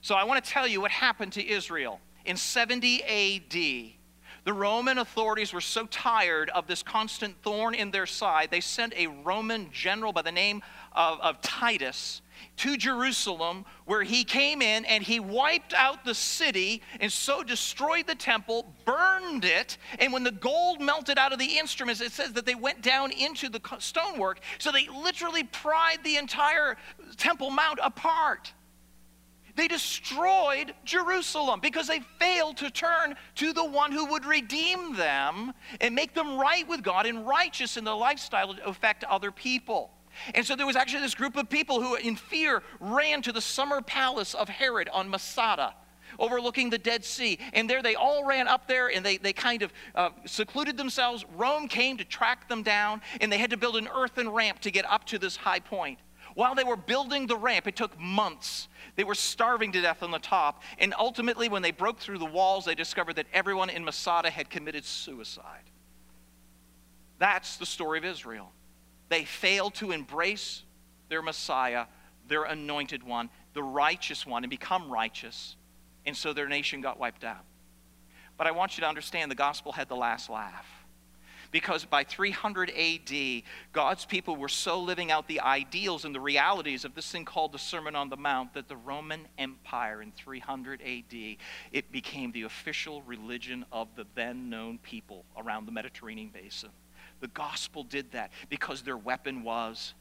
[0.00, 2.00] So I want to tell you what happened to Israel.
[2.24, 3.96] In 70 AD,
[4.44, 8.94] the Roman authorities were so tired of this constant thorn in their side, they sent
[8.96, 10.62] a Roman general by the name
[10.96, 12.22] of, of Titus
[12.58, 18.06] to Jerusalem, where he came in and he wiped out the city and so destroyed
[18.06, 22.32] the temple, burned it, and when the gold melted out of the instruments, it says
[22.32, 24.40] that they went down into the stonework.
[24.58, 26.76] So they literally pried the entire
[27.16, 28.52] Temple Mount apart.
[29.54, 35.54] They destroyed Jerusalem because they failed to turn to the one who would redeem them
[35.80, 39.95] and make them right with God and righteous in their lifestyle to affect other people.
[40.34, 43.40] And so there was actually this group of people who, in fear, ran to the
[43.40, 45.74] summer palace of Herod on Masada
[46.18, 47.38] overlooking the Dead Sea.
[47.52, 51.24] And there they all ran up there and they, they kind of uh, secluded themselves.
[51.36, 54.70] Rome came to track them down and they had to build an earthen ramp to
[54.70, 55.98] get up to this high point.
[56.34, 58.68] While they were building the ramp, it took months.
[58.94, 60.62] They were starving to death on the top.
[60.78, 64.50] And ultimately, when they broke through the walls, they discovered that everyone in Masada had
[64.50, 65.70] committed suicide.
[67.18, 68.52] That's the story of Israel.
[69.08, 70.62] They failed to embrace
[71.08, 71.86] their Messiah,
[72.28, 75.56] their anointed one, the righteous one, and become righteous.
[76.04, 77.44] And so their nation got wiped out.
[78.36, 80.66] But I want you to understand the gospel had the last laugh
[81.50, 86.84] because by 300 AD, God's people were so living out the ideals and the realities
[86.84, 90.82] of this thing called the Sermon on the Mount that the Roman Empire in 300
[90.82, 91.36] AD,
[91.72, 96.70] it became the official religion of the then known people around the Mediterranean basin.
[97.20, 99.94] The gospel did that because their weapon was,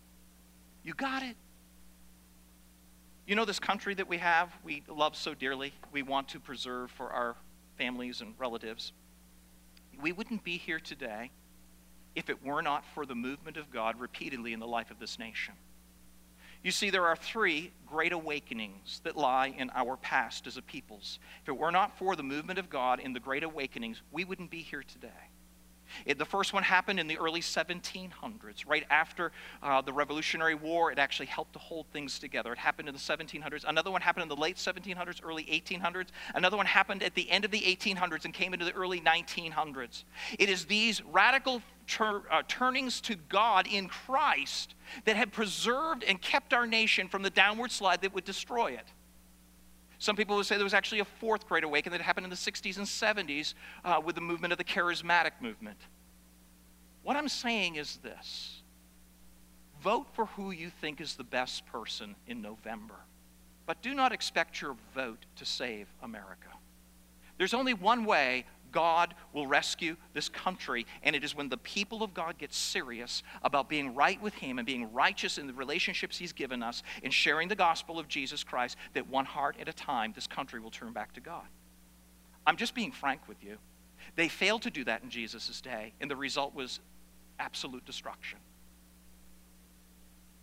[0.84, 1.36] you got it.
[3.26, 6.91] You know, this country that we have, we love so dearly, we want to preserve
[6.91, 7.36] for our
[7.78, 8.93] families and relatives
[10.01, 11.32] we wouldn't be here today
[12.16, 15.20] if it were not for the movement of God repeatedly in the life of this
[15.20, 15.53] nation.
[16.63, 21.20] You see, there are three great awakenings that lie in our past as a peoples.
[21.43, 24.49] If it were not for the movement of God in the great awakenings, we wouldn't
[24.49, 25.30] be here today.
[26.05, 29.31] It, the first one happened in the early 1700s, right after
[29.61, 30.91] uh, the Revolutionary War.
[30.91, 32.53] It actually helped to hold things together.
[32.53, 33.65] It happened in the 1700s.
[33.67, 36.07] Another one happened in the late 1700s, early 1800s.
[36.33, 40.03] Another one happened at the end of the 1800s and came into the early 1900s.
[40.38, 44.75] It is these radical tur- uh, turnings to God in Christ
[45.05, 48.86] that have preserved and kept our nation from the downward slide that would destroy it.
[49.99, 52.35] Some people would say there was actually a fourth great awakening that happened in the
[52.35, 55.77] 60s and 70s uh, with the movement of the charismatic movement.
[57.03, 58.61] What I'm saying is this
[59.81, 62.95] vote for who you think is the best person in November,
[63.67, 66.49] but do not expect your vote to save America.
[67.37, 68.45] There's only one way
[68.76, 70.86] God will rescue this country.
[71.01, 74.59] And it is when the people of God get serious about being right with Him
[74.59, 78.43] and being righteous in the relationships He's given us and sharing the gospel of Jesus
[78.43, 81.45] Christ that one heart at a time this country will turn back to God.
[82.45, 83.57] I'm just being frank with you.
[84.17, 86.82] They failed to do that in Jesus' day, and the result was
[87.39, 88.39] absolute destruction.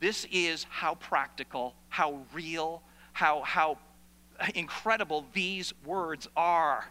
[0.00, 3.76] This is how practical, how real, how, how
[4.54, 6.86] incredible these words are.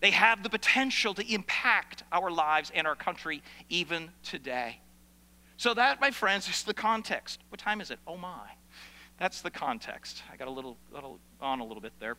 [0.00, 4.80] They have the potential to impact our lives and our country even today.
[5.56, 7.40] So, that, my friends, is the context.
[7.50, 7.98] What time is it?
[8.06, 8.48] Oh, my.
[9.18, 10.22] That's the context.
[10.32, 12.16] I got a little, little on a little bit there.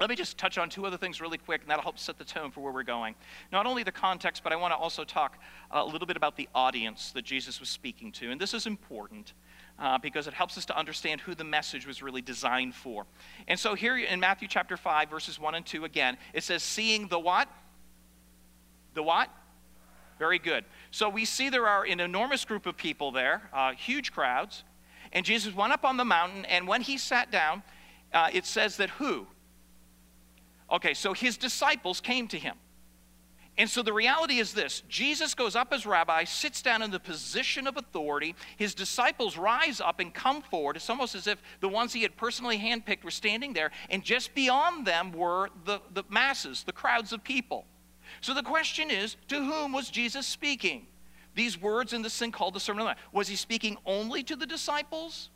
[0.00, 2.24] Let me just touch on two other things really quick, and that'll help set the
[2.24, 3.14] tone for where we're going.
[3.52, 5.38] Not only the context, but I want to also talk
[5.70, 8.32] a little bit about the audience that Jesus was speaking to.
[8.32, 9.34] And this is important
[9.78, 13.06] uh, because it helps us to understand who the message was really designed for.
[13.48, 17.08] And so here in Matthew chapter 5, verses 1 and 2, again, it says, Seeing
[17.08, 17.48] the what?
[18.94, 19.28] The what?
[20.18, 20.64] Very good.
[20.90, 24.64] So we see there are an enormous group of people there, uh, huge crowds.
[25.12, 27.62] And Jesus went up on the mountain, and when he sat down,
[28.12, 29.26] uh, it says that who?
[30.70, 32.56] Okay, so his disciples came to him.
[33.58, 37.00] And so the reality is this Jesus goes up as rabbi, sits down in the
[37.00, 38.34] position of authority.
[38.56, 40.76] His disciples rise up and come forward.
[40.76, 44.34] It's almost as if the ones he had personally handpicked were standing there, and just
[44.34, 47.66] beyond them were the, the masses, the crowds of people.
[48.20, 50.86] So the question is to whom was Jesus speaking?
[51.34, 52.98] These words in this thing called the Sermon on the Mount.
[53.12, 55.30] Was he speaking only to the disciples?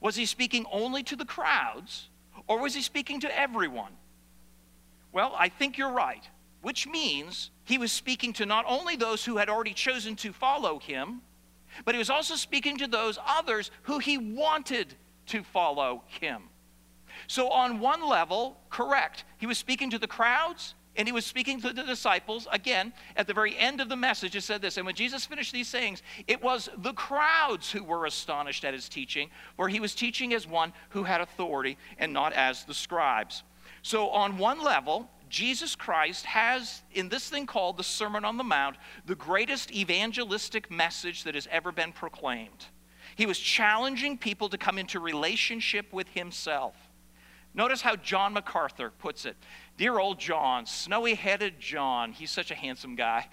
[0.00, 2.08] Was he speaking only to the crowds?
[2.48, 3.92] Or was he speaking to everyone?
[5.12, 6.28] Well, I think you're right
[6.66, 10.80] which means he was speaking to not only those who had already chosen to follow
[10.80, 11.22] him,
[11.84, 14.92] but he was also speaking to those others who he wanted
[15.26, 16.42] to follow him.
[17.28, 21.60] So, on one level, correct, he was speaking to the crowds and he was speaking
[21.60, 22.48] to the disciples.
[22.50, 25.52] Again, at the very end of the message, it said this And when Jesus finished
[25.52, 29.94] these sayings, it was the crowds who were astonished at his teaching, for he was
[29.94, 33.44] teaching as one who had authority and not as the scribes.
[33.82, 38.44] So, on one level, Jesus Christ has, in this thing called the Sermon on the
[38.44, 42.66] Mount, the greatest evangelistic message that has ever been proclaimed.
[43.16, 46.74] He was challenging people to come into relationship with himself.
[47.54, 49.36] Notice how John MacArthur puts it.
[49.78, 53.28] Dear old John, snowy headed John, he's such a handsome guy.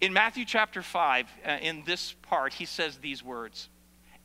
[0.00, 3.70] In Matthew chapter 5, uh, in this part, he says these words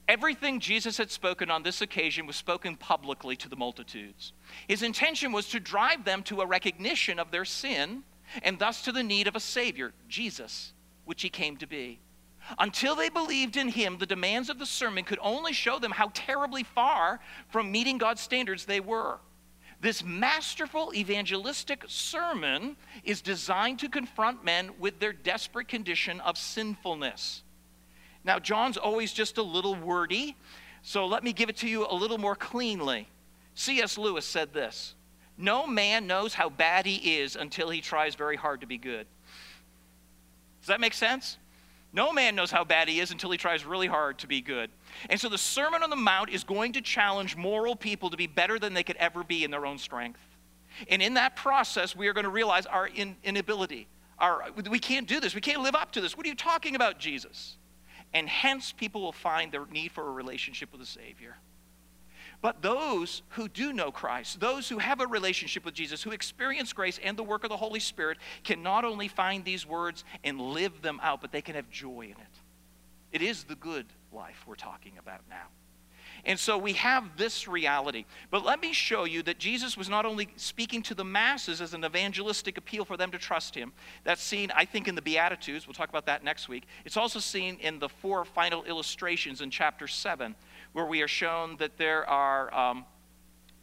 [0.10, 4.34] Everything Jesus had spoken on this occasion was spoken publicly to the multitudes.
[4.68, 8.02] His intention was to drive them to a recognition of their sin
[8.42, 10.74] and thus to the need of a Savior, Jesus,
[11.06, 12.00] which he came to be.
[12.58, 16.10] Until they believed in him, the demands of the sermon could only show them how
[16.16, 19.20] terribly far from meeting God's standards they were.
[19.80, 27.44] This masterful evangelistic sermon is designed to confront men with their desperate condition of sinfulness.
[28.24, 30.36] Now, John's always just a little wordy,
[30.82, 33.08] so let me give it to you a little more cleanly.
[33.56, 33.98] C.S.
[33.98, 34.96] Lewis said this
[35.38, 39.08] No man knows how bad he is until he tries very hard to be good.
[40.62, 41.38] Does that make sense?
[41.92, 44.70] No man knows how bad he is until he tries really hard to be good.
[45.10, 48.28] And so the Sermon on the Mount is going to challenge moral people to be
[48.28, 50.20] better than they could ever be in their own strength.
[50.88, 53.88] And in that process, we are going to realize our in, inability.
[54.20, 55.34] Our, we can't do this.
[55.34, 56.16] We can't live up to this.
[56.16, 57.58] What are you talking about, Jesus?
[58.14, 61.38] And hence people will find their need for a relationship with the Savior.
[62.42, 66.72] But those who do know Christ, those who have a relationship with Jesus, who experience
[66.72, 70.40] grace and the work of the Holy Spirit, can not only find these words and
[70.40, 72.40] live them out, but they can have joy in it.
[73.12, 75.48] It is the good life we're talking about now.
[76.26, 78.06] And so we have this reality.
[78.32, 81.74] But let me show you that Jesus was not only speaking to the masses as
[81.74, 83.72] an evangelistic appeal for them to trust him.
[84.04, 85.68] That's seen, I think, in the Beatitudes.
[85.68, 86.66] We'll talk about that next week.
[86.86, 90.36] It's also seen in the four final illustrations in chapter 7,
[90.74, 92.86] where we are shown that there are um,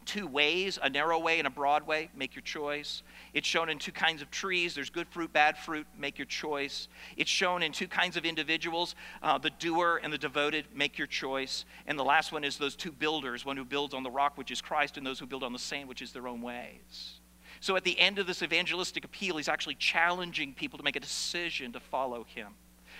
[0.07, 2.09] two ways a narrow way and a broad way.
[2.17, 3.03] Make your choice.
[3.35, 5.87] It's shown in two kinds of trees there's good fruit, bad fruit.
[5.99, 6.89] Make your choice.
[7.17, 10.67] It's shown in two kinds of individuals uh, the doer and the devoted.
[10.75, 11.65] Make your choice.
[11.87, 14.51] And the last one is those two builders one who builds on the rock, which
[14.51, 17.21] is Christ, and those who build on the sand, which is their own ways.
[17.61, 21.01] So at the end of this evangelistic appeal, he's actually challenging people to make a
[21.01, 22.49] decision to follow him.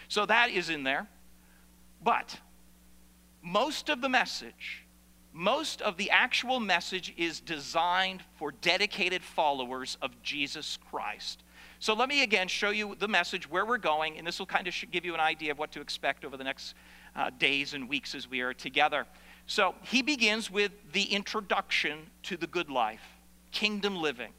[0.09, 1.09] So that is in there.
[2.03, 2.39] But
[3.43, 4.86] most of the message,
[5.37, 11.43] most of the actual message is designed for dedicated followers of Jesus Christ.
[11.79, 14.67] So let me again show you the message, where we're going, and this will kind
[14.67, 16.75] of give you an idea of what to expect over the next
[17.15, 19.05] uh, days and weeks as we are together.
[19.47, 23.05] So he begins with the introduction to the good life,
[23.53, 24.33] kingdom living.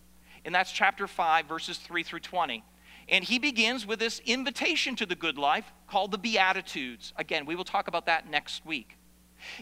[0.46, 2.64] And that's chapter 5, verses 3 through 20.
[3.08, 7.14] And he begins with this invitation to the good life called the Beatitudes.
[7.18, 8.98] Again, we will talk about that next week.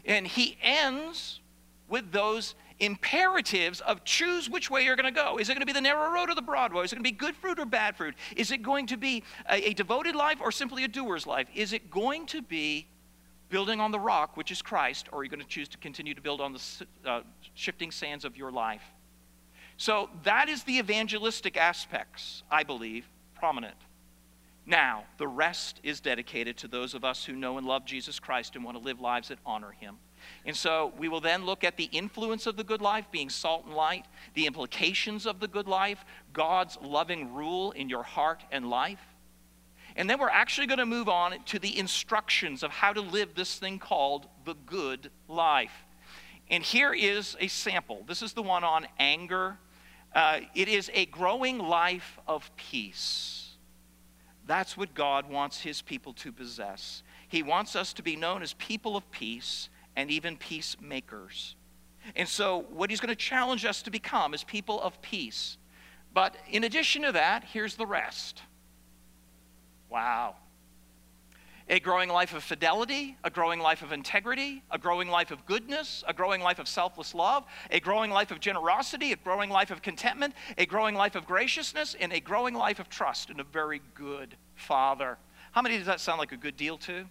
[0.06, 1.40] And he ends
[1.88, 5.38] with those imperatives of choose which way you're going to go.
[5.38, 6.82] Is it going to be the narrow road or the broad road?
[6.82, 8.16] Is it going to be good fruit or bad fruit?
[8.36, 11.48] Is it going to be a, a devoted life or simply a doer's life?
[11.56, 12.88] Is it going to be
[13.50, 16.14] building on the rock, which is Christ, or are you going to choose to continue
[16.14, 17.22] to build on the uh,
[17.54, 18.84] shifting sands of your life?
[19.78, 23.76] So that is the evangelistic aspects, I believe, prominent.
[24.66, 28.56] Now, the rest is dedicated to those of us who know and love Jesus Christ
[28.56, 29.98] and want to live lives that honor him.
[30.44, 33.66] And so we will then look at the influence of the good life, being salt
[33.66, 36.04] and light, the implications of the good life,
[36.34, 39.02] God's loving rule in your heart and life.
[39.96, 43.36] And then we're actually going to move on to the instructions of how to live
[43.36, 45.86] this thing called the good life.
[46.50, 48.04] And here is a sample.
[48.08, 49.58] This is the one on anger.
[50.14, 53.45] Uh, it is a growing life of peace.
[54.48, 57.04] That's what God wants his people to possess.
[57.28, 61.56] He wants us to be known as people of peace and even peacemakers.
[62.16, 65.58] And so, what he's going to challenge us to become is people of peace.
[66.14, 68.42] But in addition to that, here's the rest.
[69.90, 70.36] Wow
[71.68, 76.04] a growing life of fidelity, a growing life of integrity, a growing life of goodness,
[76.08, 79.82] a growing life of selfless love, a growing life of generosity, a growing life of
[79.82, 83.82] contentment, a growing life of graciousness, and a growing life of trust in a very
[83.96, 85.18] good Father.
[85.54, 87.06] How many does that sound like a good deal to?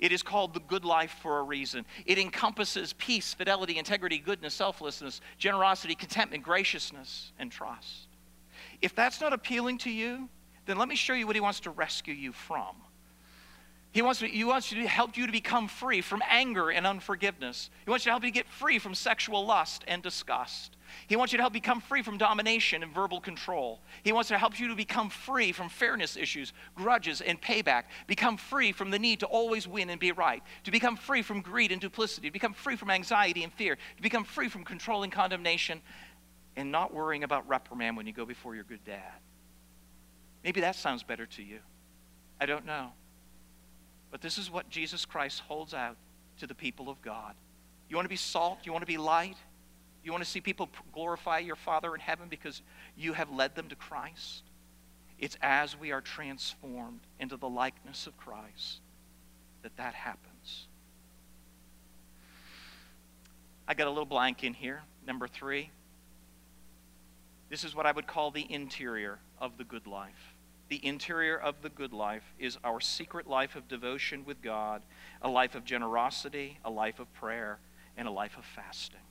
[0.00, 1.84] It is called the good life for a reason.
[2.06, 8.08] It encompasses peace, fidelity, integrity, goodness, selflessness, generosity, contentment, graciousness, and trust.
[8.80, 10.28] If that's not appealing to you,
[10.66, 12.74] then let me show you what he wants to rescue you from.
[13.92, 17.68] He wants, to, he wants to help you to become free from anger and unforgiveness.
[17.84, 20.78] He wants you to help you get free from sexual lust and disgust.
[21.08, 23.82] He wants you to help become free from domination and verbal control.
[24.02, 27.84] He wants to help you to become free from fairness issues, grudges, and payback.
[28.06, 30.42] Become free from the need to always win and be right.
[30.64, 32.28] To become free from greed and duplicity.
[32.28, 33.76] To become free from anxiety and fear.
[33.96, 35.82] To become free from controlling condemnation
[36.56, 39.20] and not worrying about reprimand when you go before your good dad.
[40.42, 41.58] Maybe that sounds better to you.
[42.40, 42.92] I don't know.
[44.12, 45.96] But this is what Jesus Christ holds out
[46.38, 47.34] to the people of God.
[47.88, 48.58] You want to be salt?
[48.62, 49.36] You want to be light?
[50.04, 52.62] You want to see people glorify your Father in heaven because
[52.96, 54.44] you have led them to Christ?
[55.18, 58.80] It's as we are transformed into the likeness of Christ
[59.62, 60.66] that that happens.
[63.66, 65.70] I got a little blank in here, number three.
[67.48, 70.31] This is what I would call the interior of the good life
[70.72, 74.80] the interior of the good life is our secret life of devotion with God,
[75.20, 77.58] a life of generosity, a life of prayer,
[77.98, 79.02] and a life of fasting.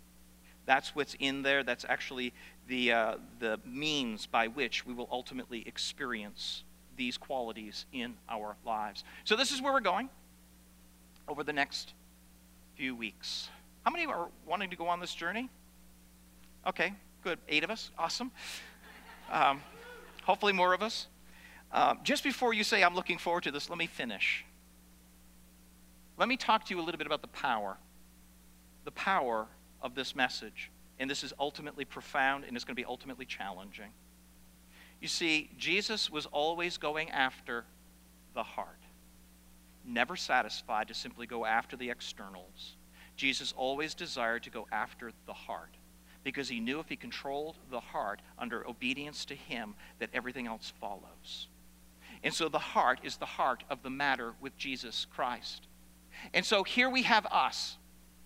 [0.66, 1.62] That's what's in there.
[1.62, 2.34] That's actually
[2.68, 6.64] the, uh, the means by which we will ultimately experience
[6.98, 9.04] these qualities in our lives.
[9.24, 10.10] So, this is where we're going
[11.28, 11.94] over the next
[12.74, 13.50] few weeks.
[13.86, 15.48] How many are wanting to go on this journey?
[16.66, 16.92] Okay,
[17.24, 17.38] good.
[17.48, 17.92] Eight of us.
[18.00, 18.32] Awesome.
[19.32, 19.62] Um,
[20.24, 21.06] hopefully, more of us.
[21.74, 24.46] Um, just before you say, I'm looking forward to this, let me finish.
[26.18, 27.78] Let me talk to you a little bit about the power.
[28.84, 29.48] The power
[29.82, 30.70] of this message.
[31.00, 33.92] And this is ultimately profound and it's going to be ultimately challenging.
[35.02, 37.66] You see, Jesus was always going after
[38.36, 38.80] the heart,
[39.84, 42.76] never satisfied to simply go after the externals.
[43.16, 45.76] Jesus always desired to go after the heart
[46.24, 50.72] because he knew if he controlled the heart under obedience to him, that everything else
[50.80, 51.48] follows.
[52.24, 55.68] And so the heart is the heart of the matter with Jesus Christ.
[56.34, 57.78] And so here we have us.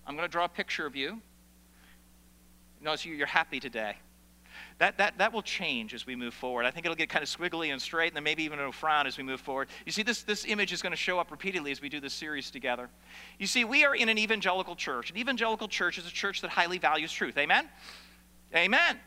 [0.06, 1.22] I'm going to draw a picture of you.
[2.82, 3.96] Notice you're happy today.
[4.78, 6.66] That, that, that will change as we move forward.
[6.66, 9.08] I think it'll get kind of squiggly and straight, and then maybe even it'll frown
[9.08, 9.70] as we move forward.
[9.86, 12.14] You see, this, this image is going to show up repeatedly as we do this
[12.14, 12.90] series together.
[13.40, 15.12] You see, we are in an evangelical church.
[15.12, 17.38] An evangelical church is a church that highly values truth.
[17.38, 17.70] Amen?
[18.54, 19.00] Amen.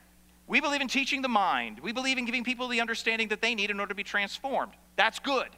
[0.49, 1.79] We believe in teaching the mind.
[1.81, 4.73] We believe in giving people the understanding that they need in order to be transformed.
[4.97, 5.49] That's good.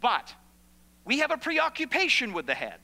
[0.00, 0.32] But
[1.06, 2.78] we have a preoccupation with the head.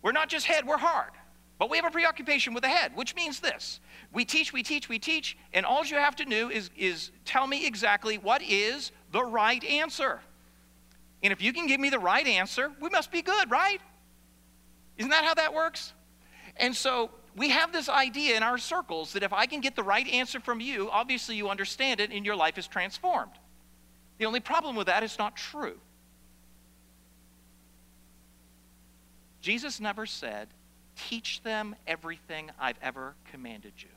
[0.00, 1.12] We're not just head, we're heart.
[1.58, 3.78] But we have a preoccupation with the head, which means this.
[4.12, 7.46] We teach, we teach, we teach, and all you have to do is, is tell
[7.46, 10.20] me exactly what is the right answer.
[11.22, 13.80] And if you can give me the right answer, we must be good, right?
[14.96, 15.92] Isn't that how that works?
[16.56, 19.82] And so we have this idea in our circles that if I can get the
[19.82, 23.32] right answer from you, obviously you understand it and your life is transformed.
[24.18, 25.78] The only problem with that is not true.
[29.40, 30.48] Jesus never said,
[31.08, 33.88] Teach them everything I've ever commanded you.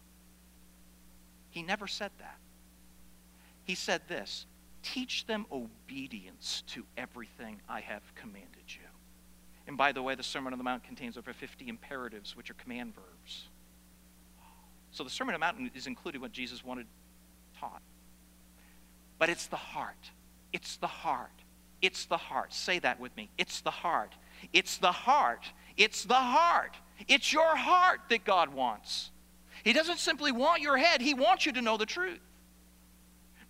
[1.50, 2.38] He never said that.
[3.66, 4.46] He said this
[4.82, 8.88] Teach them obedience to everything I have commanded you.
[9.68, 12.56] And by the way, the Sermon on the Mount contains over 50 imperatives, which are
[12.56, 13.15] command verbs.
[14.92, 16.88] So the Sermon on the Mount is included what Jesus wanted
[17.60, 17.82] taught.
[19.20, 20.12] But it's the heart.
[20.54, 21.32] It's the heart.
[21.82, 22.54] It's the heart.
[22.54, 23.30] Say that with me.
[23.38, 24.14] It's the heart.
[24.54, 25.46] It's the heart.
[25.78, 26.76] It's the heart.
[27.08, 29.12] It's your heart that God wants.
[29.64, 32.20] He doesn't simply want your head, He wants you to know the truth.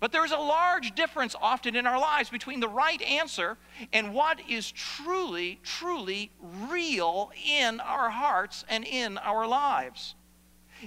[0.06, 3.58] But there's a large difference often in our lives between the right answer
[3.92, 6.30] and what is truly, truly
[6.70, 10.14] real in our hearts and in our lives.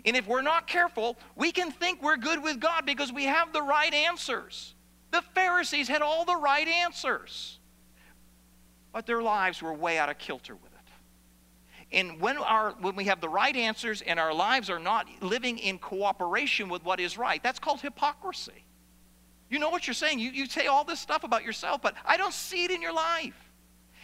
[0.04, 3.52] And if we're not careful, we can think we're good with God because we have
[3.52, 4.76] the right answers.
[5.10, 7.58] The Pharisees had all the right answers,
[8.92, 10.92] but their lives were way out of kilter with it.
[11.90, 15.58] And when, our, when we have the right answers and our lives are not living
[15.58, 18.64] in cooperation with what is right, that's called hypocrisy.
[19.51, 20.18] You know what you're saying.
[20.18, 22.92] You, you say all this stuff about yourself, but I don't see it in your
[22.92, 23.34] life.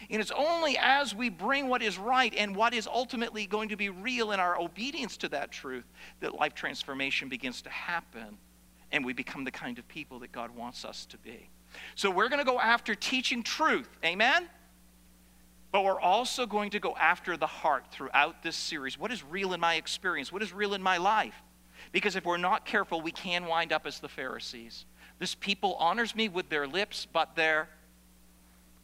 [0.09, 3.75] And it's only as we bring what is right and what is ultimately going to
[3.75, 5.85] be real in our obedience to that truth
[6.19, 8.37] that life transformation begins to happen
[8.91, 11.49] and we become the kind of people that God wants us to be.
[11.95, 13.89] So we're going to go after teaching truth.
[14.03, 14.47] Amen?
[15.71, 18.97] But we're also going to go after the heart throughout this series.
[18.97, 20.31] What is real in my experience?
[20.31, 21.35] What is real in my life?
[21.91, 24.85] Because if we're not careful, we can wind up as the Pharisees.
[25.19, 27.61] This people honors me with their lips, but they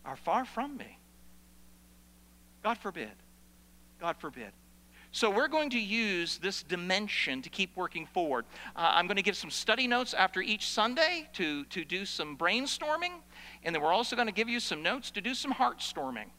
[0.06, 0.98] are far from me.
[2.64, 3.12] God forbid.
[4.00, 4.52] God forbid.
[5.14, 8.46] So, we're going to use this dimension to keep working forward.
[8.78, 12.38] Uh, I'm going to give some study notes after each Sunday to, to do some
[12.38, 13.12] brainstorming,
[13.64, 16.32] and then we're also going to give you some notes to do some heart storming.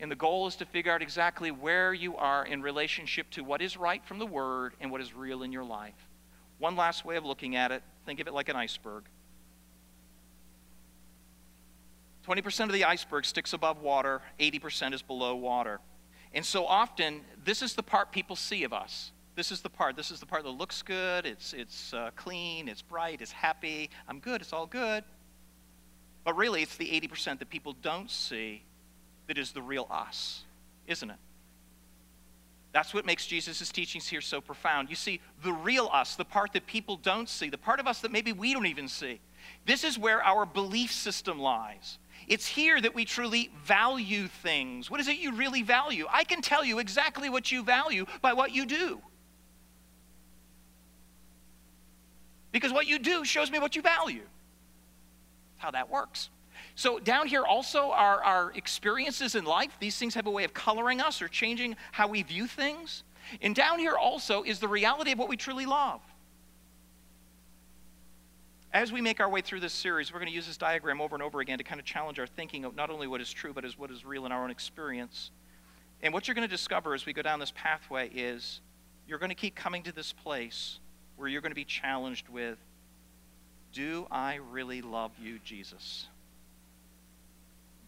[0.00, 3.60] And the goal is to figure out exactly where you are in relationship to what
[3.60, 6.08] is right from the Word and what is real in your life.
[6.62, 9.02] One last way of looking at it think of it like an iceberg.
[12.24, 15.80] 20% of the iceberg sticks above water, 80% is below water.
[16.32, 19.10] And so often, this is the part people see of us.
[19.34, 19.96] This is the part.
[19.96, 23.90] This is the part that looks good, it's, it's uh, clean, it's bright, it's happy.
[24.06, 25.02] I'm good, it's all good.
[26.22, 28.62] But really, it's the 80% that people don't see
[29.26, 30.44] that is the real us,
[30.86, 31.18] isn't it?
[32.72, 34.88] That's what makes Jesus' teachings here so profound.
[34.88, 38.00] You see, the real us, the part that people don't see, the part of us
[38.00, 39.20] that maybe we don't even see,
[39.66, 41.98] this is where our belief system lies.
[42.28, 44.90] It's here that we truly value things.
[44.90, 46.06] What is it you really value?
[46.10, 49.00] I can tell you exactly what you value by what you do.
[52.52, 54.20] Because what you do shows me what you value.
[54.20, 56.30] That's how that works.
[56.74, 59.76] So, down here also are our experiences in life.
[59.78, 63.04] These things have a way of coloring us or changing how we view things.
[63.40, 66.00] And down here also is the reality of what we truly love.
[68.72, 71.14] As we make our way through this series, we're going to use this diagram over
[71.14, 73.52] and over again to kind of challenge our thinking of not only what is true,
[73.52, 75.30] but as what is real in our own experience.
[76.02, 78.62] And what you're going to discover as we go down this pathway is
[79.06, 80.78] you're going to keep coming to this place
[81.16, 82.58] where you're going to be challenged with
[83.72, 86.08] Do I really love you, Jesus?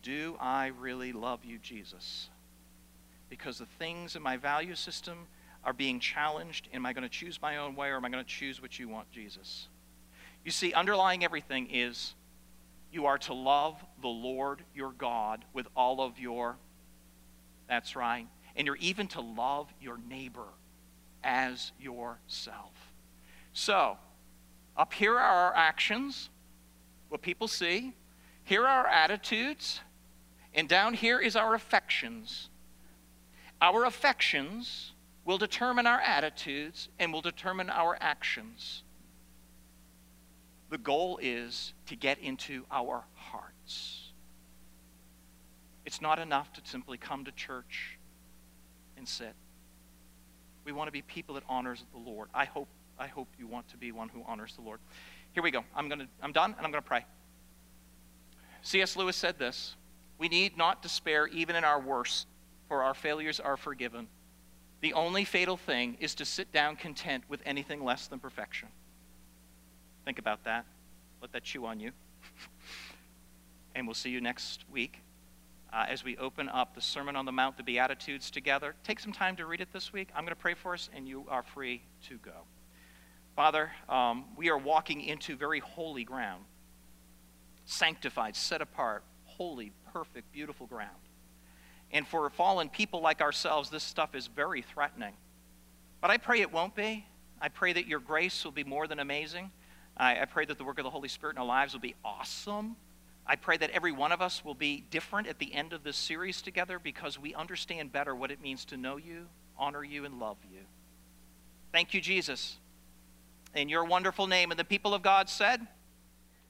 [0.05, 2.29] Do I really love you, Jesus?
[3.31, 5.27] Because the things in my value system
[5.65, 6.69] are being challenged.
[6.75, 8.79] Am I going to choose my own way or am I going to choose what
[8.79, 9.69] you want, Jesus?
[10.45, 12.15] You see, underlying everything is
[12.93, 16.59] you are to love the Lord your God with all of your,
[17.67, 20.49] that's right, and you're even to love your neighbor
[21.25, 22.75] as yourself.
[23.55, 23.97] So,
[24.77, 26.29] up here are our actions,
[27.09, 27.95] what people see.
[28.45, 29.81] Here are our attitudes.
[30.55, 32.49] And down here is our affections.
[33.61, 34.93] Our affections
[35.25, 38.85] will determine our attitudes and will determine our actions.
[40.71, 44.13] The goal is to get into our hearts.
[45.85, 47.99] It's not enough to simply come to church
[48.97, 49.35] and sit.
[50.65, 52.29] We want to be people that honors the Lord.
[52.33, 54.81] I hope, I hope you want to be one who honors the Lord.
[55.33, 55.65] Here we go.
[55.75, 57.05] I'm, gonna, I'm done, and I'm going to pray.
[58.63, 58.97] C.S.
[58.97, 59.77] Lewis said this
[60.19, 62.27] We need not despair even in our worst,
[62.69, 64.09] for our failures are forgiven.
[64.81, 68.69] The only fatal thing is to sit down content with anything less than perfection.
[70.05, 70.67] Think about that.
[71.23, 71.93] Let that chew on you.
[73.75, 75.01] and we'll see you next week
[75.73, 78.77] uh, as we open up the Sermon on the Mount, the Beatitudes together.
[78.85, 80.09] Take some time to read it this week.
[80.15, 82.45] I'm going to pray for us, and you are free to go.
[83.35, 86.45] Father, um, we are walking into very holy ground,
[87.65, 89.03] sanctified, set apart,
[89.37, 90.91] holy, perfect, beautiful ground.
[91.93, 95.15] And for fallen people like ourselves, this stuff is very threatening.
[96.01, 97.07] But I pray it won't be.
[97.41, 99.51] I pray that your grace will be more than amazing.
[99.97, 101.95] I, I pray that the work of the Holy Spirit in our lives will be
[102.05, 102.77] awesome.
[103.27, 105.97] I pray that every one of us will be different at the end of this
[105.97, 109.27] series together because we understand better what it means to know you,
[109.57, 110.61] honor you, and love you.
[111.73, 112.59] Thank you, Jesus.
[113.55, 114.51] In your wonderful name.
[114.51, 115.67] And the people of God said,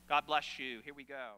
[0.09, 0.80] God bless you.
[0.85, 1.35] Here we go.